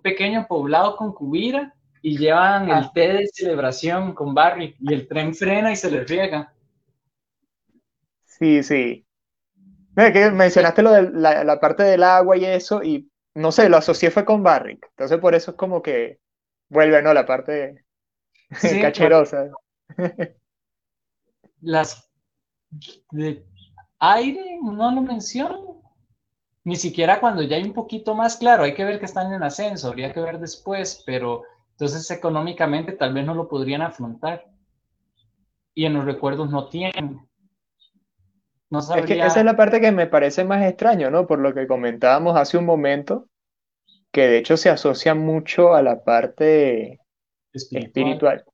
[0.02, 1.76] pequeño poblado con Kubira
[2.06, 2.92] y llevan el ah.
[2.94, 6.54] té de celebración con Barry y el tren frena y se le riega.
[8.26, 9.06] Sí, sí.
[9.96, 14.12] que mencionaste lo de la, parte del agua y eso, y no sé, lo asocié
[14.12, 14.86] fue con Barrick.
[14.90, 16.20] Entonces por eso es como que
[16.68, 17.14] vuelve, ¿no?
[17.14, 17.86] La parte
[18.82, 19.50] cacherosa.
[21.62, 22.10] Las
[23.12, 23.46] de
[24.00, 25.82] aire no lo menciono.
[26.66, 29.44] Ni siquiera cuando ya hay un poquito más claro, hay que ver que están en
[29.44, 31.44] ascenso, habría que ver después, pero
[31.74, 34.46] entonces económicamente tal vez no lo podrían afrontar.
[35.74, 37.28] Y en los recuerdos no tienen.
[38.70, 41.28] No Es que esa es la parte que me parece más extraño, ¿no?
[41.28, 43.28] Por lo que comentábamos hace un momento,
[44.12, 47.00] que de hecho se asocia mucho a la parte
[47.52, 48.46] espiritual.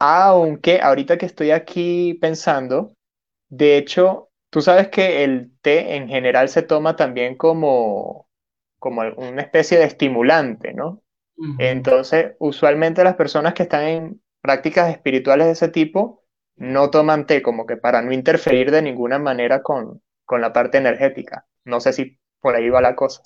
[0.00, 2.94] Aunque ahorita que estoy aquí pensando,
[3.48, 8.28] de hecho, tú sabes que el té en general se toma también como,
[8.78, 11.02] como una especie de estimulante, ¿no?
[11.58, 16.24] Entonces, usualmente las personas que están en prácticas espirituales de ese tipo
[16.56, 20.78] no toman té como que para no interferir de ninguna manera con, con la parte
[20.78, 21.46] energética.
[21.64, 23.22] No sé si por ahí va la cosa.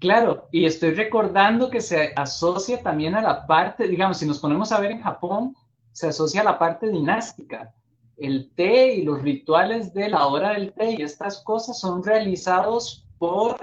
[0.00, 4.70] Claro, y estoy recordando que se asocia también a la parte, digamos, si nos ponemos
[4.70, 5.54] a ver en Japón,
[5.92, 7.74] se asocia a la parte dinástica.
[8.16, 13.06] El té y los rituales de la hora del té y estas cosas son realizados
[13.18, 13.56] por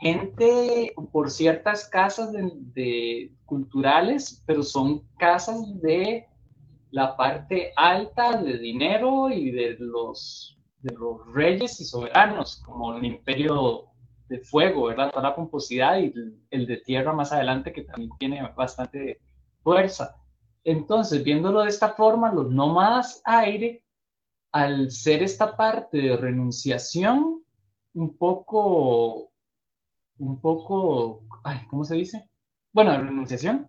[0.00, 6.26] gente, por ciertas casas de, culturales, pero son casas de
[6.90, 13.04] la parte alta de dinero y de los, de los reyes y soberanos, como el
[13.04, 13.88] imperio
[14.28, 15.10] de fuego, ¿verdad?
[15.10, 16.12] Toda la pomposidad y
[16.50, 19.20] el, de tierra más adelante que también tiene bastante
[19.62, 20.16] fuerza.
[20.64, 23.84] Entonces, viéndolo de esta forma, los nómadas aire,
[24.52, 27.42] al ser esta parte de renunciación,
[27.94, 29.30] un poco,
[30.18, 32.28] un poco, ay, ¿cómo se dice?
[32.72, 33.68] Bueno, renunciación,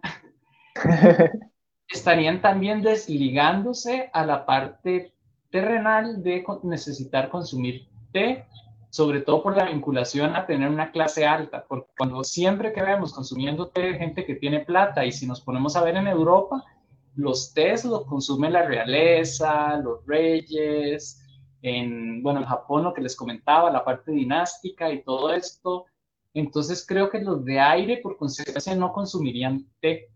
[1.88, 5.14] estarían también desligándose a la parte
[5.50, 8.46] terrenal de necesitar consumir té
[8.90, 13.14] sobre todo por la vinculación a tener una clase alta, porque cuando siempre que vemos
[13.14, 16.64] consumiendo té gente que tiene plata, y si nos ponemos a ver en Europa,
[17.16, 21.24] los tés los consume la realeza, los reyes,
[21.62, 25.86] en, bueno, en Japón lo que les comentaba, la parte dinástica y todo esto,
[26.34, 30.10] entonces creo que los de aire por consecuencia no consumirían té.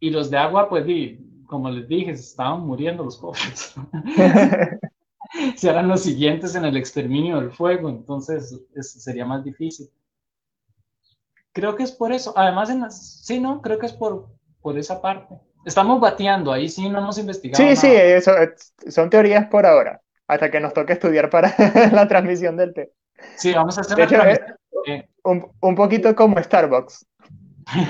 [0.00, 0.84] Y los de agua, pues,
[1.46, 3.74] como les dije, se estaban muriendo los pobres.
[5.56, 9.90] si eran los siguientes en el exterminio del fuego, entonces sería más difícil.
[11.52, 12.32] Creo que es por eso.
[12.36, 14.28] Además, en sí, no, creo que es por,
[14.60, 15.38] por esa parte.
[15.64, 17.62] Estamos bateando, ahí sí no hemos investigado.
[17.62, 18.32] Sí, sí, eso,
[18.88, 21.54] son teorías por ahora, hasta que nos toque estudiar para
[21.92, 22.92] la transmisión del té.
[23.36, 23.98] Sí, vamos a hacer
[24.86, 27.06] eh, un, un, poquito como Starbucks.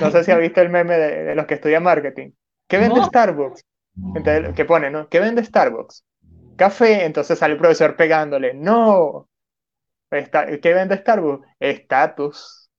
[0.01, 2.31] No sé si ha visto el meme de, los que estudian marketing.
[2.67, 3.63] ¿Qué vende Starbucks?
[4.15, 5.09] Entonces, ¿qué pone, no?
[5.09, 6.03] ¿Qué vende Starbucks?
[6.55, 9.29] café, entonces sale el profesor pegándole, no,
[10.09, 11.47] ¿qué vende Starbucks?
[11.59, 12.69] Estatus,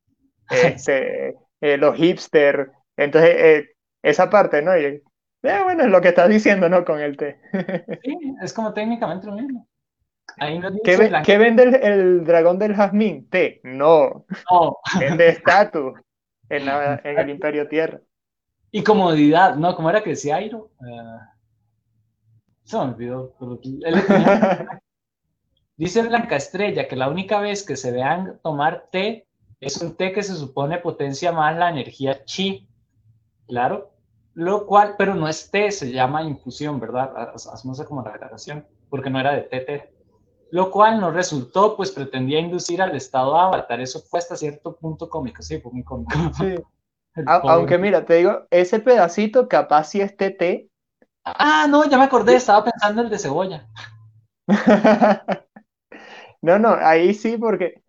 [0.50, 3.70] este, eh, los hipster, entonces eh,
[4.02, 4.76] esa parte, ¿no?
[4.78, 5.02] Y, eh,
[5.62, 6.84] bueno, es lo que estás diciendo, ¿no?
[6.84, 7.40] Con el té.
[8.02, 9.68] sí, es como técnicamente lo mismo.
[10.84, 13.28] ¿Qué, vende el, dragón del jazmín?
[13.28, 14.26] Té, no.
[14.50, 14.78] No.
[14.98, 15.94] Vende estatus
[16.48, 18.00] en, en, el Imperio Tierra.
[18.70, 19.74] Y comodidad, ¿no?
[19.76, 20.70] ¿Cómo era que decía Airo?
[22.64, 23.34] Se me olvidó.
[25.76, 29.26] Dice Blanca Estrella que la única vez que se vean tomar té
[29.60, 32.68] es un té que se supone potencia más la energía chi.
[33.46, 33.92] Claro.
[34.34, 37.32] Lo cual, pero no es té, se llama infusión, ¿verdad?
[37.34, 39.93] Hacemos como la aclaración, porque no era de té, té.
[40.54, 43.80] Lo cual no resultó, pues pretendía inducir al estado avatar.
[43.80, 46.12] Eso fue hasta cierto punto cómico, sí, fue muy cómico.
[46.38, 46.54] Sí.
[47.26, 50.70] Aunque mira, te digo, ese pedacito capaz si es té,
[51.24, 53.68] Ah, no, ya me acordé, estaba pensando en el de cebolla.
[56.40, 57.82] no, no, ahí sí, porque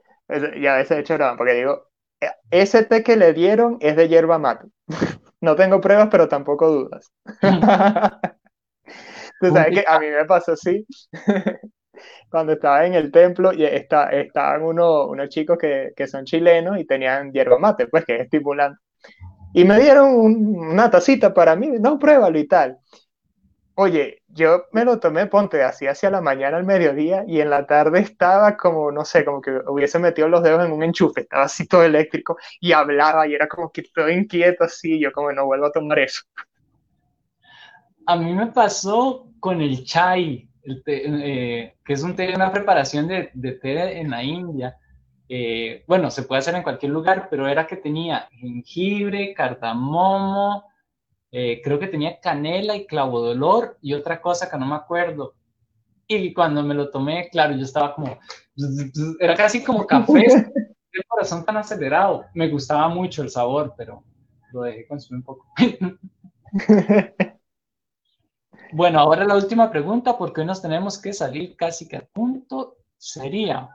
[0.59, 1.83] ya veces he hecho broma, porque digo,
[2.19, 4.69] e, ese té que le dieron es de hierba mate.
[5.39, 7.11] no tengo pruebas, pero tampoco dudas.
[9.39, 10.83] Tú sabes que a mí me pasó así.
[12.29, 17.31] Cuando estaba en el templo y está, estaban unos chicos que, son chilenos y tenían
[17.31, 18.79] hierba mate, pues que es estimulante.
[19.53, 22.77] Y me dieron una tacita para mí, no, pruébalo y tal.
[23.77, 27.65] Oye, yo me lo tomé, ponte, así hacia la mañana al mediodía y en la
[27.65, 31.43] tarde estaba como, no sé, como que hubiese metido los dedos en un enchufe, estaba
[31.43, 35.45] así todo eléctrico y hablaba y era como que todo inquieto así, yo como no
[35.45, 36.21] vuelvo a tomar eso.
[38.05, 43.31] A mí me pasó con el chai, eh, que es un té, una preparación de,
[43.61, 44.77] té en la India.
[45.27, 50.65] Eh, bueno, se puede hacer en cualquier lugar, pero era que tenía jengibre, cardamomo,
[51.31, 54.75] eh, creo que tenía canela y clavo de olor y otra cosa que no me
[54.75, 55.35] acuerdo.
[56.07, 58.19] Y cuando me lo tomé, claro, yo estaba como,
[59.19, 60.25] era casi como café,
[60.91, 62.25] el corazón tan acelerado.
[62.33, 64.03] Me gustaba mucho el sabor, pero
[64.51, 65.45] lo dejé consumir un poco.
[68.71, 72.77] bueno, ahora la última pregunta, porque hoy nos tenemos que salir casi que a punto,
[72.97, 73.69] sería,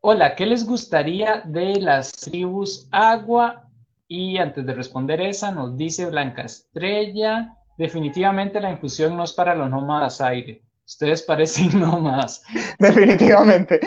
[0.00, 3.68] hola, ¿qué les gustaría de las tribus agua?
[4.08, 9.54] Y antes de responder esa, nos dice Blanca Estrella, definitivamente la infusión no es para
[9.54, 10.62] los nómadas aire.
[10.84, 12.42] Ustedes parecen nómadas.
[12.78, 13.80] Definitivamente.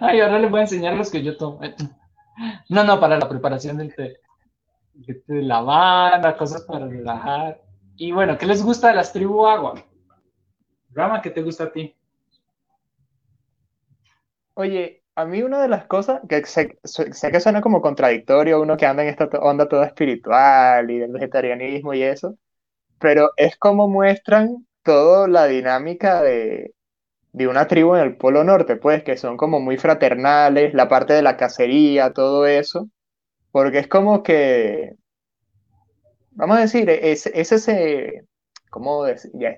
[0.00, 1.60] Ay, ahora les voy a enseñar los que yo tomo.
[2.68, 4.20] No, no, para la preparación del té.
[5.28, 7.62] La banda, cosas para relajar.
[7.96, 9.74] Y bueno, ¿qué les gusta de las tribu agua?
[10.92, 11.94] Rama, ¿qué te gusta a ti?
[14.54, 18.76] Oye, a mí una de las cosas que sé, sé, que suena como contradictorio, uno
[18.76, 22.36] que anda en esta onda toda espiritual y del vegetarianismo y eso,
[22.98, 26.74] pero es como muestran toda la dinámica de,
[27.32, 31.14] de una tribu en el Polo Norte, pues, que son como muy fraternales, la parte
[31.14, 32.90] de la cacería, todo eso,
[33.56, 34.96] porque es como que,
[36.32, 38.26] vamos a decir, es, ese,
[38.68, 39.30] ¿cómo decir?
[39.32, 39.56] Ya,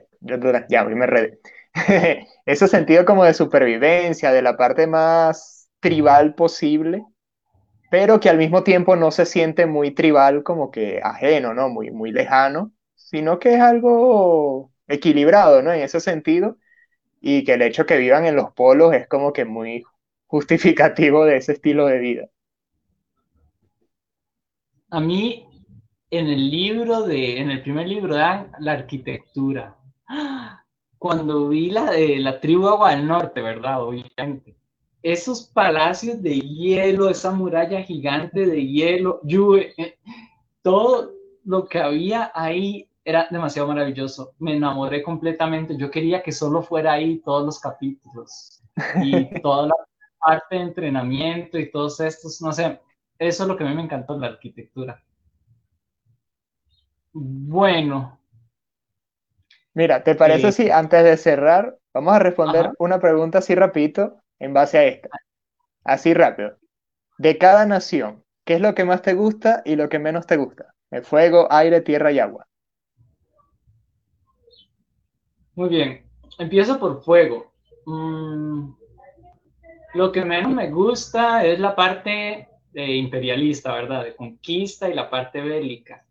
[0.69, 1.41] ya, me redé.
[2.47, 7.05] ese sentido como de supervivencia, de la parte más tribal posible,
[7.91, 11.69] pero que al mismo tiempo no se siente muy tribal como que ajeno, ¿no?
[11.69, 15.73] Muy, muy lejano, sino que es algo equilibrado, ¿no?
[15.73, 16.57] En ese sentido,
[17.21, 19.83] y que el hecho que vivan en los polos es como que muy
[20.29, 22.29] justificativo de ese estilo de vida.
[24.91, 25.47] A mí,
[26.11, 29.77] en el libro de, en el primer libro dan la arquitectura.
[30.99, 33.83] Cuando vi la de la tribu Agua del Norte, ¿verdad?
[33.83, 34.57] Obviamente.
[35.03, 39.21] Esos palacios de hielo, esa muralla gigante de hielo,
[39.57, 39.99] eh,
[40.63, 41.13] todo
[41.45, 44.33] lo que había ahí era demasiado maravilloso.
[44.39, 45.77] Me enamoré completamente.
[45.77, 48.63] Yo quería que solo fuera ahí todos los capítulos
[49.03, 49.75] y toda la
[50.19, 52.81] parte de entrenamiento y todos estos, no sé,
[53.19, 55.03] eso es lo que a mí me encantó la arquitectura.
[57.13, 58.19] Bueno.
[59.75, 64.21] Mira, ¿te parece eh, si antes de cerrar vamos a responder una pregunta así rapidito
[64.39, 65.09] en base a esta?
[65.85, 66.59] Así rápido.
[67.19, 70.37] De cada nación, ¿qué es lo que más te gusta y lo que menos te
[70.37, 70.75] gusta?
[70.91, 72.47] El fuego, aire, tierra y agua.
[75.55, 76.07] Muy bien,
[76.39, 77.53] empiezo por fuego.
[77.87, 78.71] Mm,
[79.95, 82.49] lo que menos me gusta es la parte
[82.87, 84.05] imperialista, ¿verdad?
[84.05, 86.05] De conquista y la parte bélica.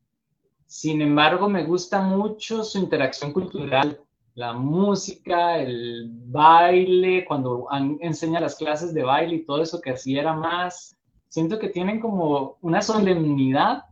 [0.65, 4.01] Sin embargo, me gusta mucho su interacción cultural,
[4.36, 7.68] la música, el baile, cuando
[8.01, 10.97] enseña las clases de baile y todo eso que así era más.
[11.30, 13.84] Siento que tienen como una solemnidad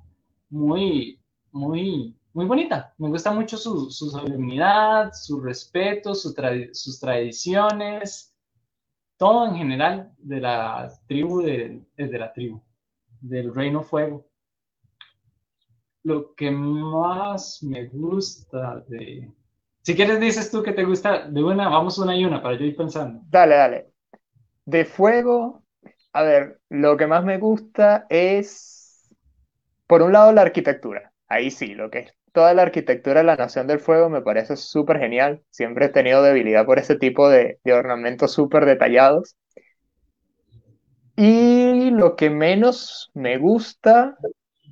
[0.49, 1.19] muy,
[1.51, 2.93] muy muy bonita.
[2.97, 6.35] Me gusta mucho su, solemnidad, su respeto, sus
[6.99, 8.34] tradiciones,
[9.17, 12.61] todo en general de la tribu, de, la tribu,
[13.21, 14.27] del Reino Fuego.
[16.03, 19.31] Lo que más me gusta de...
[19.81, 22.65] Si quieres, dices tú que te gusta de una, vamos una y una para yo
[22.65, 23.21] ir pensando.
[23.29, 23.91] Dale, dale.
[24.65, 25.63] De fuego,
[26.13, 29.07] a ver, lo que más me gusta es,
[29.87, 31.11] por un lado, la arquitectura.
[31.27, 34.57] Ahí sí, lo que es toda la arquitectura de la Nación del Fuego me parece
[34.57, 35.41] súper genial.
[35.49, 39.35] Siempre he tenido debilidad por ese tipo de, ornamentos súper detallados.
[41.15, 44.17] Y lo que menos me gusta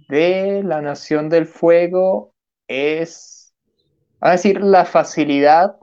[0.10, 2.36] de la Nación del Fuego
[2.68, 3.56] es,
[4.20, 5.78] a decir, la facilidad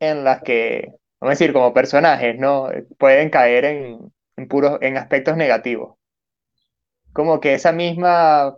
[0.00, 0.86] en la que,
[1.20, 2.70] vamos a decir, como personajes, ¿no?
[2.98, 5.98] Pueden caer en, en, puros, en aspectos negativos.
[7.12, 8.56] Como que esa misma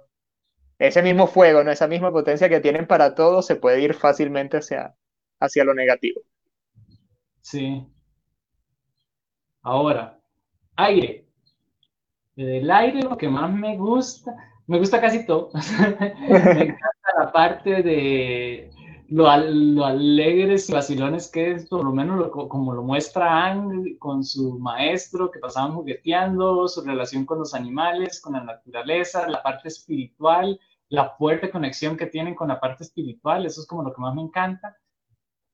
[0.82, 1.70] ese mismo fuego, ¿no?
[1.70, 4.96] esa misma potencia que tienen para todo, se puede ir fácilmente hacia,
[5.38, 6.20] hacia lo negativo.
[7.40, 7.86] Sí.
[9.62, 10.18] Ahora,
[10.74, 11.28] aire.
[12.34, 14.34] El aire lo que más me gusta,
[14.66, 15.50] me gusta casi todo.
[15.88, 18.70] me encanta la parte de
[19.08, 24.58] lo, alegres y vacilones que es, por lo menos como lo muestra Ang con su
[24.58, 30.58] maestro, que pasaban jugueteando, su relación con los animales, con la naturaleza, la parte espiritual
[30.92, 34.14] la fuerte conexión que tienen con la parte espiritual, eso es como lo que más
[34.14, 34.76] me encanta.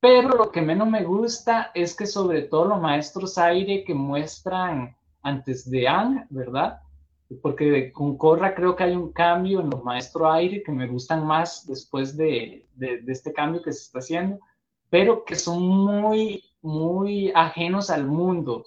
[0.00, 4.96] Pero lo que menos me gusta es que sobre todo los maestros aire que muestran
[5.22, 6.80] antes de Ang, ¿verdad?
[7.40, 11.24] Porque con Corra creo que hay un cambio en los maestros aire que me gustan
[11.24, 14.40] más después de, de, de este cambio que se está haciendo,
[14.90, 18.66] pero que son muy, muy ajenos al mundo.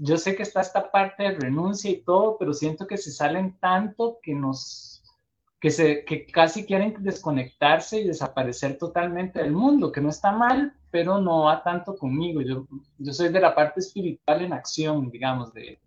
[0.00, 3.58] Yo sé que está esta parte de renuncia y todo, pero siento que se salen
[3.60, 4.95] tanto que nos
[5.66, 10.72] que, se, que casi quieren desconectarse y desaparecer totalmente del mundo, que no está mal,
[10.92, 12.40] pero no va tanto conmigo.
[12.40, 15.80] Yo, yo soy de la parte espiritual en acción, digamos, de,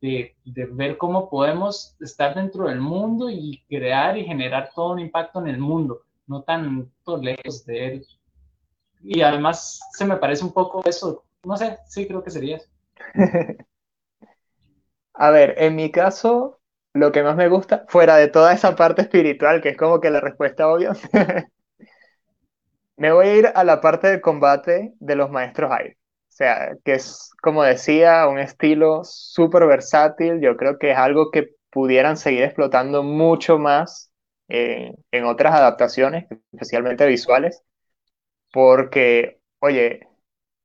[0.00, 5.00] de, de, ver cómo podemos estar dentro del mundo y crear y generar todo un
[5.00, 6.88] impacto en el mundo, no tan
[7.20, 8.06] lejos de él.
[9.02, 12.68] Y además se me parece un poco eso, no sé, sí creo que sería eso.
[15.14, 16.55] A ver, en mi caso,
[16.96, 20.10] lo que más me gusta, fuera de toda esa parte espiritual, que es como que
[20.10, 20.92] la respuesta obvia,
[22.96, 25.98] me voy a ir a la parte del combate de los maestros aire.
[26.28, 30.40] O sea, que es, como decía, un estilo súper versátil.
[30.40, 34.10] Yo creo que es algo que pudieran seguir explotando mucho más
[34.48, 37.62] en otras adaptaciones, especialmente visuales,
[38.52, 40.08] porque, oye,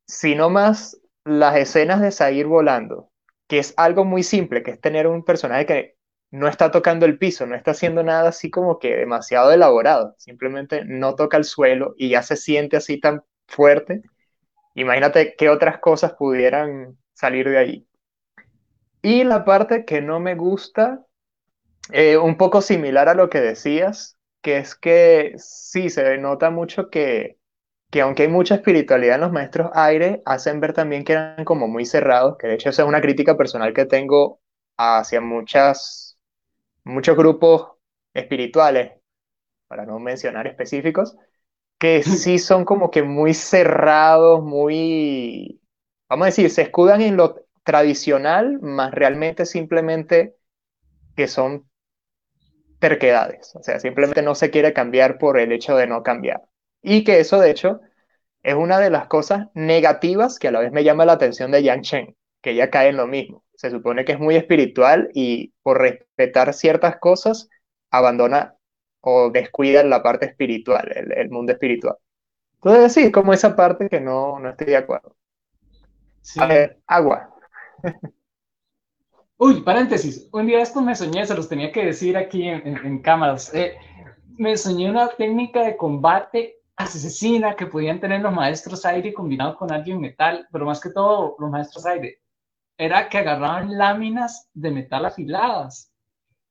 [0.07, 3.11] si no más las escenas de salir volando,
[3.47, 5.95] que es algo muy simple, que es tener un personaje que
[6.31, 10.85] no está tocando el piso, no está haciendo nada así como que demasiado elaborado, simplemente
[10.85, 14.01] no toca el suelo y ya se siente así tan fuerte.
[14.75, 17.87] Imagínate qué otras cosas pudieran salir de ahí.
[19.01, 21.05] Y la parte que no me gusta,
[21.91, 26.89] eh, un poco similar a lo que decías, que es que sí, se nota mucho
[26.89, 27.37] que,
[27.91, 31.67] que aunque hay mucha espiritualidad en los maestros aire, hacen ver también que eran como
[31.67, 34.41] muy cerrados, que de hecho esa es una crítica personal que tengo
[34.77, 36.10] hacia muchas
[36.83, 37.73] muchos grupos
[38.13, 38.93] espirituales,
[39.67, 41.17] para no mencionar específicos,
[41.79, 45.61] que sí son como que muy cerrados, muy,
[46.09, 50.35] vamos a decir, se escudan en lo tradicional, más realmente simplemente
[51.15, 51.69] que son
[52.79, 56.41] terquedades, o sea, simplemente no se quiere cambiar por el hecho de no cambiar.
[56.81, 57.81] Y que eso, de hecho,
[58.43, 61.61] es una de las cosas negativas que a la vez me llama la atención de
[61.63, 65.53] Yang Chen, que ella cae en lo mismo se supone que es muy espiritual y
[65.61, 67.47] por respetar ciertas cosas
[67.91, 68.55] abandona
[69.01, 71.95] o descuida la parte espiritual, el, mundo espiritual.
[72.55, 75.15] Entonces sí, como esa parte que no, no estoy de acuerdo.
[76.39, 77.29] A ver, agua.
[79.37, 80.27] Uy, paréntesis.
[80.31, 83.53] Un día esto me soñé, se los tenía que decir aquí en, cámaras.
[83.53, 83.77] Eh,
[84.39, 89.71] me soñé una técnica de combate asesina que podían tener los maestros aire combinado con
[89.71, 92.20] alguien metal, pero más que todo los maestros aire
[92.81, 95.93] era que agarraban láminas de metal afiladas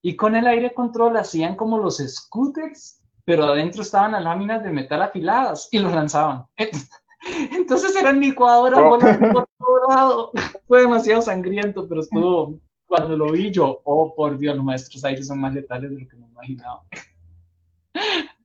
[0.01, 4.71] y con el aire control hacían como los scooters, pero adentro estaban las láminas de
[4.71, 6.45] metal afiladas y los lanzaban.
[7.51, 8.81] Entonces eran licuadoras
[9.33, 10.31] por todo lado.
[10.69, 15.27] Fue demasiado sangriento, pero estuvo, cuando lo vi yo, oh por Dios, los maestros aires
[15.27, 16.83] son más letales de lo que me imaginaba.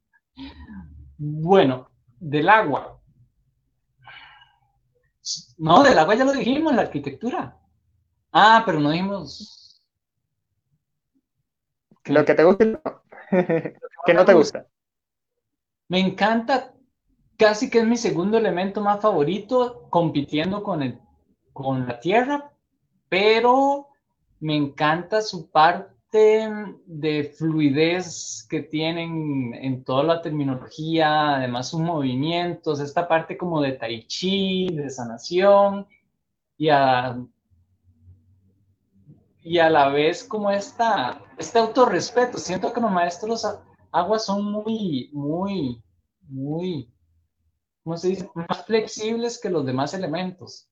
[1.17, 2.99] Bueno, del agua.
[5.57, 7.57] No, del agua ya lo dijimos, la arquitectura.
[8.37, 9.81] Ah, pero no dijimos.
[12.03, 13.01] Lo que te gusta
[14.05, 14.67] que no te gusta.
[15.87, 16.73] Me encanta,
[17.37, 20.99] casi que es mi segundo elemento más favorito, compitiendo con, el,
[21.53, 22.51] con la Tierra,
[23.07, 23.87] pero
[24.41, 26.49] me encanta su parte
[26.85, 33.71] de fluidez que tienen en toda la terminología, además sus movimientos, esta parte como de
[33.73, 35.87] tai chi, de sanación,
[36.57, 37.17] y a,
[39.45, 42.39] y a la vez como esta, este autorrespeto.
[42.39, 43.47] Siento que los maestros
[43.91, 45.83] aguas son muy, muy,
[46.27, 46.91] muy,
[47.83, 48.29] ¿cómo se dice?
[48.33, 50.67] Más flexibles que los demás elementos.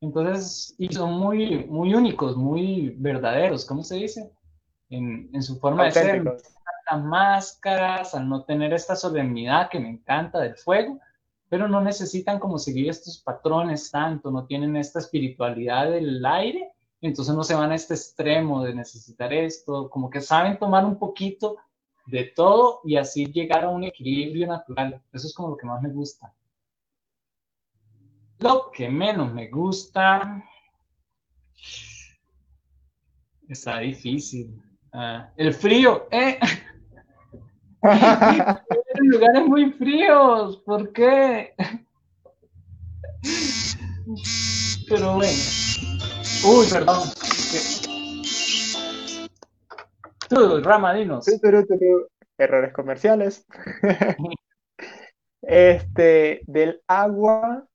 [0.00, 4.32] Entonces, y son muy, muy únicos, muy verdaderos, ¿cómo se dice?
[4.88, 6.24] En, en su forma de ser.
[6.24, 11.00] Las máscaras, al no tener esta solemnidad que me encanta del fuego,
[11.48, 16.72] pero no necesitan como seguir estos patrones tanto, no tienen esta espiritualidad del aire,
[17.08, 20.98] entonces no se van a este extremo de necesitar esto, como que saben tomar un
[20.98, 21.56] poquito
[22.06, 25.02] de todo y así llegar a un equilibrio natural.
[25.12, 26.32] Eso es como lo que más me gusta.
[28.38, 30.44] Lo que menos me gusta
[33.48, 34.62] está difícil.
[34.92, 36.38] Ah, el frío, ¿eh?
[37.82, 41.54] en lugares muy fríos, ¿por qué?
[44.88, 45.71] Pero bueno.
[46.44, 46.98] Uy, perdón.
[50.28, 51.24] Tú, Rama, dinos.
[52.36, 53.46] Errores comerciales.
[55.42, 57.68] este, del agua.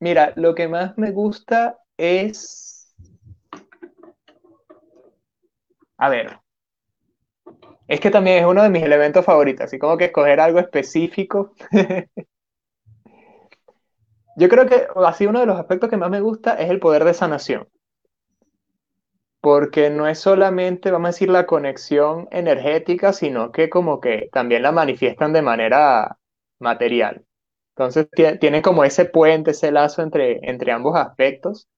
[0.00, 2.94] Mira, lo que más me gusta es.
[5.98, 6.40] A ver.
[7.86, 11.52] Es que también es uno de mis elementos favoritos, así como que escoger algo específico.
[14.36, 17.04] Yo creo que así uno de los aspectos que más me gusta es el poder
[17.04, 17.68] de sanación.
[19.40, 24.62] Porque no es solamente, vamos a decir, la conexión energética, sino que como que también
[24.62, 26.18] la manifiestan de manera
[26.58, 27.24] material.
[27.76, 28.08] Entonces
[28.40, 31.68] tiene como ese puente, ese lazo entre, entre ambos aspectos.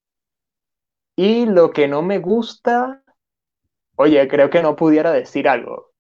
[1.17, 3.03] Y lo que no me gusta,
[3.97, 5.93] oye, creo que no pudiera decir algo.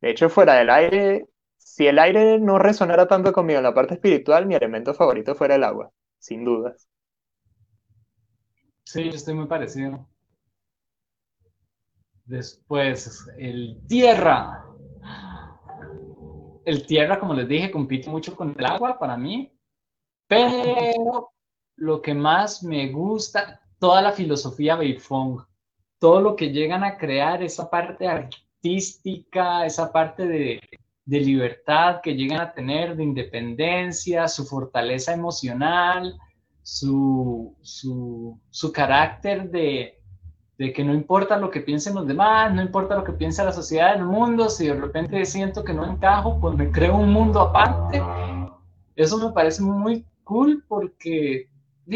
[0.00, 3.94] De hecho, fuera del aire, si el aire no resonara tanto conmigo en la parte
[3.94, 6.88] espiritual, mi elemento favorito fuera el agua, sin dudas.
[8.84, 10.08] Sí, yo estoy muy parecido.
[12.24, 14.64] Después, el tierra.
[16.64, 19.52] El tierra, como les dije, compite mucho con el agua para mí.
[20.28, 21.32] Pero
[21.76, 25.44] lo que más me gusta, toda la filosofía Beifong,
[25.98, 30.60] todo lo que llegan a crear, esa parte artística, esa parte de,
[31.04, 36.16] de libertad que llegan a tener, de independencia, su fortaleza emocional,
[36.62, 40.01] su, su, su carácter de,
[40.62, 43.50] de que no importa lo que piensen los demás, no importa lo que piensa la
[43.50, 47.40] sociedad del mundo, si de repente siento que no encajo, pues me creo un mundo
[47.40, 48.00] aparte.
[48.94, 51.50] Eso me parece muy cool porque,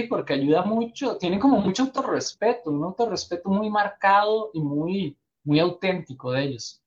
[0.08, 6.32] porque ayuda mucho, tiene como mucho autorrespeto, un autorrespeto muy marcado y muy, muy auténtico
[6.32, 6.82] de ellos.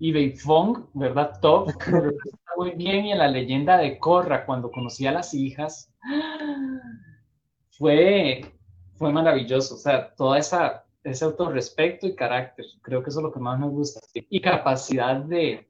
[0.00, 1.38] Y Beifong, ¿verdad?
[1.40, 5.92] Top, está muy bien y en la leyenda de Korra, cuando conocí a las hijas,
[7.78, 8.58] fue
[8.98, 9.76] fue maravilloso.
[9.76, 13.58] O sea, toda esa ese autorrespeto y carácter, creo que eso es lo que más
[13.58, 14.00] me gusta.
[14.14, 15.68] Y capacidad de,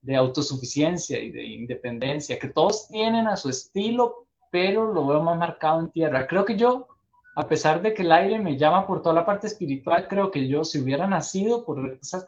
[0.00, 5.38] de autosuficiencia y de independencia, que todos tienen a su estilo, pero lo veo más
[5.38, 6.26] marcado en tierra.
[6.26, 6.88] Creo que yo,
[7.36, 10.46] a pesar de que el aire me llama por toda la parte espiritual, creo que
[10.48, 12.26] yo, si hubiera nacido por esas,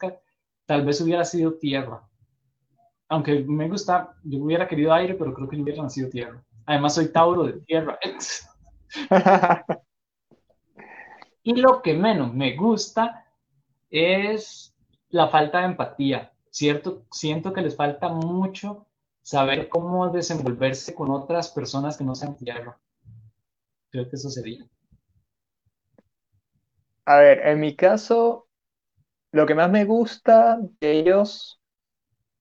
[0.65, 2.07] tal vez hubiera sido tierra.
[3.09, 6.43] Aunque me gusta, yo hubiera querido aire, pero creo que yo hubiera nacido tierra.
[6.65, 7.99] Además, soy Tauro de tierra.
[11.45, 13.23] Y lo que menos me gusta
[13.91, 14.75] es
[15.09, 16.33] la falta de empatía.
[16.49, 18.87] Cierto, siento que les falta mucho
[19.21, 22.79] saber cómo desenvolverse con otras personas que no sean tierra.
[23.91, 24.65] Creo que eso sería.
[27.05, 28.47] A ver, en mi caso,
[29.31, 31.61] lo que más me gusta de ellos,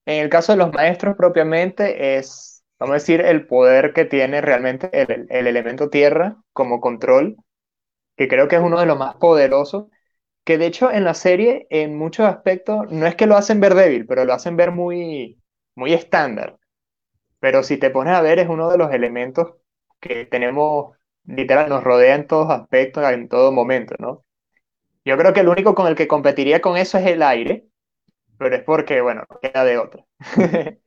[0.06, 4.40] en el caso de los maestros propiamente, es, vamos a decir, el poder que tiene
[4.40, 7.36] realmente el, el elemento tierra como control
[8.16, 9.86] que creo que es uno de los más poderosos,
[10.44, 13.74] que de hecho en la serie, en muchos aspectos, no es que lo hacen ver
[13.74, 15.42] débil, pero lo hacen ver muy,
[15.76, 16.58] muy estándar.
[17.40, 19.54] Pero si te pones a ver, es uno de los elementos
[20.00, 24.24] que tenemos, literal, nos rodea en todos aspectos, en todo momento, ¿no?
[25.04, 27.66] Yo creo que el único con el que competiría con eso es el aire,
[28.38, 30.06] pero es porque, bueno, queda de otra.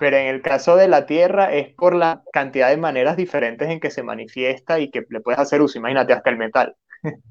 [0.00, 3.80] Pero en el caso de la Tierra es por la cantidad de maneras diferentes en
[3.80, 5.78] que se manifiesta y que le puedes hacer uso.
[5.78, 6.76] Imagínate hasta el metal.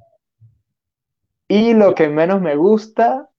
[1.47, 3.29] y lo que menos me gusta,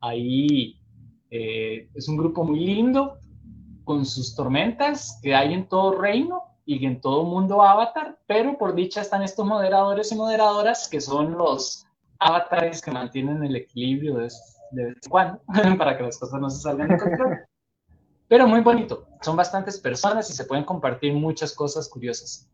[0.00, 0.80] Ahí
[1.30, 3.18] eh, es un grupo muy lindo.
[3.84, 8.74] con sus tormentas que hay en todo reino y en todo mundo avatar, pero por
[8.74, 11.87] dicha están estos moderadores y moderadoras que son los
[12.18, 14.28] avatares que mantienen el equilibrio de,
[14.72, 15.40] de vez en cuando
[15.78, 17.38] para que las cosas no se salgan de control.
[18.28, 22.48] Pero muy bonito, son bastantes personas y se pueden compartir muchas cosas curiosas.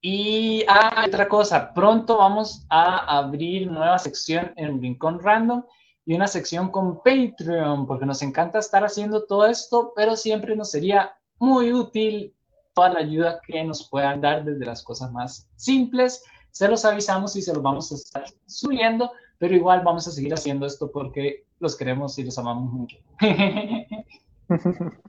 [0.00, 5.64] Y ah, otra cosa, pronto vamos a abrir nueva sección en Rincón Random
[6.06, 10.70] y una sección con Patreon, porque nos encanta estar haciendo todo esto, pero siempre nos
[10.70, 12.34] sería muy útil
[12.74, 16.22] toda la ayuda que nos puedan dar desde las cosas más simples.
[16.58, 20.34] Se los avisamos y se los vamos a estar subiendo, pero igual vamos a seguir
[20.34, 22.96] haciendo esto porque los queremos y los amamos mucho.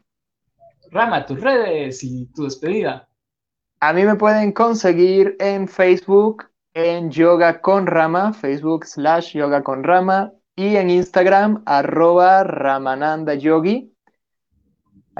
[0.91, 3.10] Rama, tus redes y tu despedida.
[3.80, 6.45] A mí me pueden conseguir en Facebook
[6.76, 13.91] en Yoga con Rama, Facebook slash Yoga con Rama, y en Instagram, arroba Ramananda Yogi.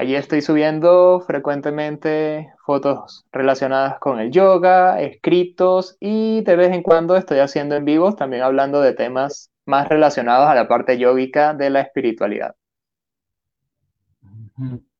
[0.00, 7.16] Allí estoy subiendo frecuentemente fotos relacionadas con el yoga, escritos y de vez en cuando
[7.16, 11.68] estoy haciendo en vivos también hablando de temas más relacionados a la parte yógica de
[11.68, 12.54] la espiritualidad.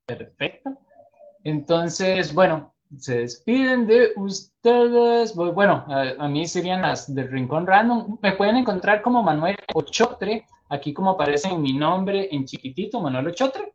[0.05, 0.77] Perfecto.
[1.45, 5.35] Entonces, bueno, se despiden de ustedes.
[5.35, 8.19] Bueno, a, mí serían las del Rincón Random.
[8.21, 13.73] Me pueden encontrar como Manuel Ochotre, aquí como aparece mi nombre en chiquitito, Manuel Ochotre.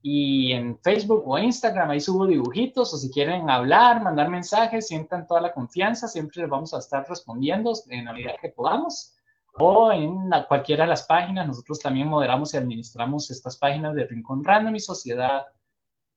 [0.00, 5.26] Y en Facebook o Instagram, ahí subo dibujitos, o si quieren hablar, mandar mensajes, sientan
[5.26, 9.14] toda la confianza, siempre les vamos a estar respondiendo en la medida que podamos.
[9.60, 14.44] O en cualquiera de las páginas, nosotros también moderamos y administramos estas páginas de Rincón
[14.44, 15.46] Random y Sociedad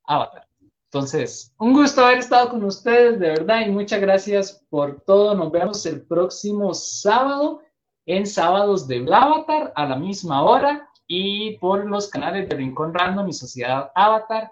[0.03, 0.47] Avatar.
[0.93, 5.34] Entonces, un gusto haber estado con ustedes, de verdad, y muchas gracias por todo.
[5.34, 7.61] Nos vemos el próximo sábado
[8.05, 13.28] en Sábados de Blavatar a la misma hora y por los canales de Rincón Random
[13.28, 14.49] y Sociedad Avatar.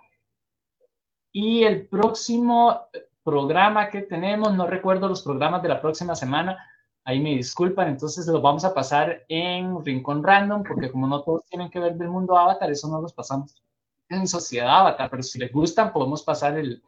[1.32, 2.82] Y el próximo
[3.24, 6.58] programa que tenemos, no recuerdo los programas de la próxima semana,
[7.06, 11.46] ahí me disculpan, entonces los vamos a pasar en Rincón Random, porque como no todos
[11.46, 13.64] tienen que ver del mundo Avatar, eso no los pasamos
[14.10, 16.84] en Sociedad Avatar, pero si les gustan, podemos pasar el,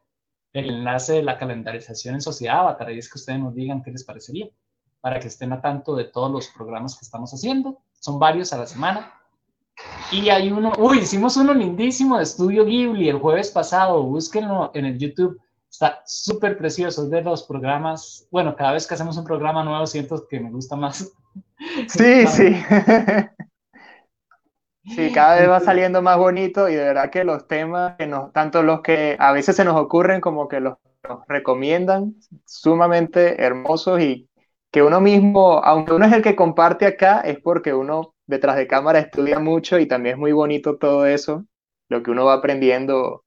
[0.52, 3.92] el enlace de la calendarización en Sociedad Avatar, y es que ustedes nos digan qué
[3.92, 4.50] les parecería,
[5.00, 7.80] para que estén a tanto de todos los programas que estamos haciendo.
[8.02, 9.14] Son varios a la semana.
[10.12, 14.86] Y hay uno, uy, hicimos uno lindísimo de Estudio Ghibli el jueves pasado, búsquenlo en
[14.86, 19.24] el YouTube, está súper precioso, es de los programas, bueno, cada vez que hacemos un
[19.24, 21.12] programa nuevo siento que me gusta más.
[21.88, 22.56] Sí, sí.
[24.84, 28.34] Sí, cada vez va saliendo más bonito y de verdad que los temas, que nos,
[28.34, 30.78] tanto los que a veces se nos ocurren como que los,
[31.28, 32.16] recomiendan,
[32.46, 34.30] sumamente hermosos y
[34.72, 38.66] que uno mismo, aunque uno es el que comparte acá, es porque uno detrás de
[38.66, 41.46] cámara estudia mucho y también es muy bonito todo eso,
[41.90, 43.26] lo que uno va aprendiendo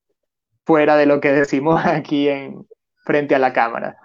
[0.65, 2.67] fuera de lo que decimos aquí en
[3.05, 3.97] frente a la cámara.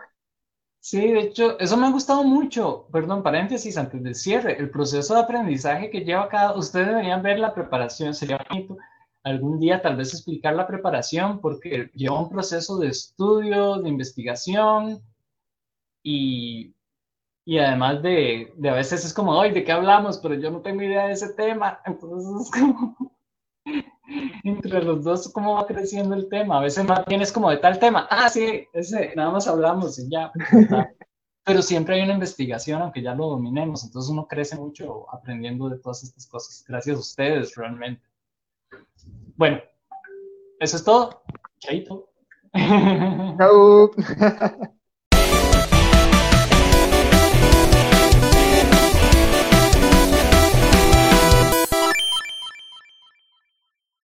[0.82, 2.88] Sí, de hecho, eso me ha gustado mucho.
[2.91, 4.58] Perdón, paréntesis antes del cierre.
[4.60, 8.78] El proceso de aprendizaje que lleva cada, ustedes deberían ver la preparación, sería bonito
[9.24, 15.02] algún día tal vez explicar la preparación porque lleva un proceso de estudio, de investigación
[16.02, 16.74] y,
[17.50, 20.20] y además de, de, a veces es como, ay, ¿de qué hablamos?
[20.20, 21.82] Pero yo no tengo idea de ese tema.
[21.86, 22.95] Entonces es como
[24.43, 26.59] entre los dos cómo va creciendo el tema.
[26.59, 29.97] A veces más bien es como de tal tema, ah, sí, ese, nada más hablamos
[29.97, 30.32] y ya.
[31.43, 35.80] Pero siempre hay una investigación, aunque ya lo dominemos, entonces uno crece mucho aprendiendo de
[35.80, 36.63] todas estas cosas.
[36.67, 38.05] Gracias a ustedes, realmente.
[39.36, 39.59] Bueno,
[40.59, 41.24] eso es todo.
[41.58, 42.12] Chaito.
[43.39, 43.89] Chao.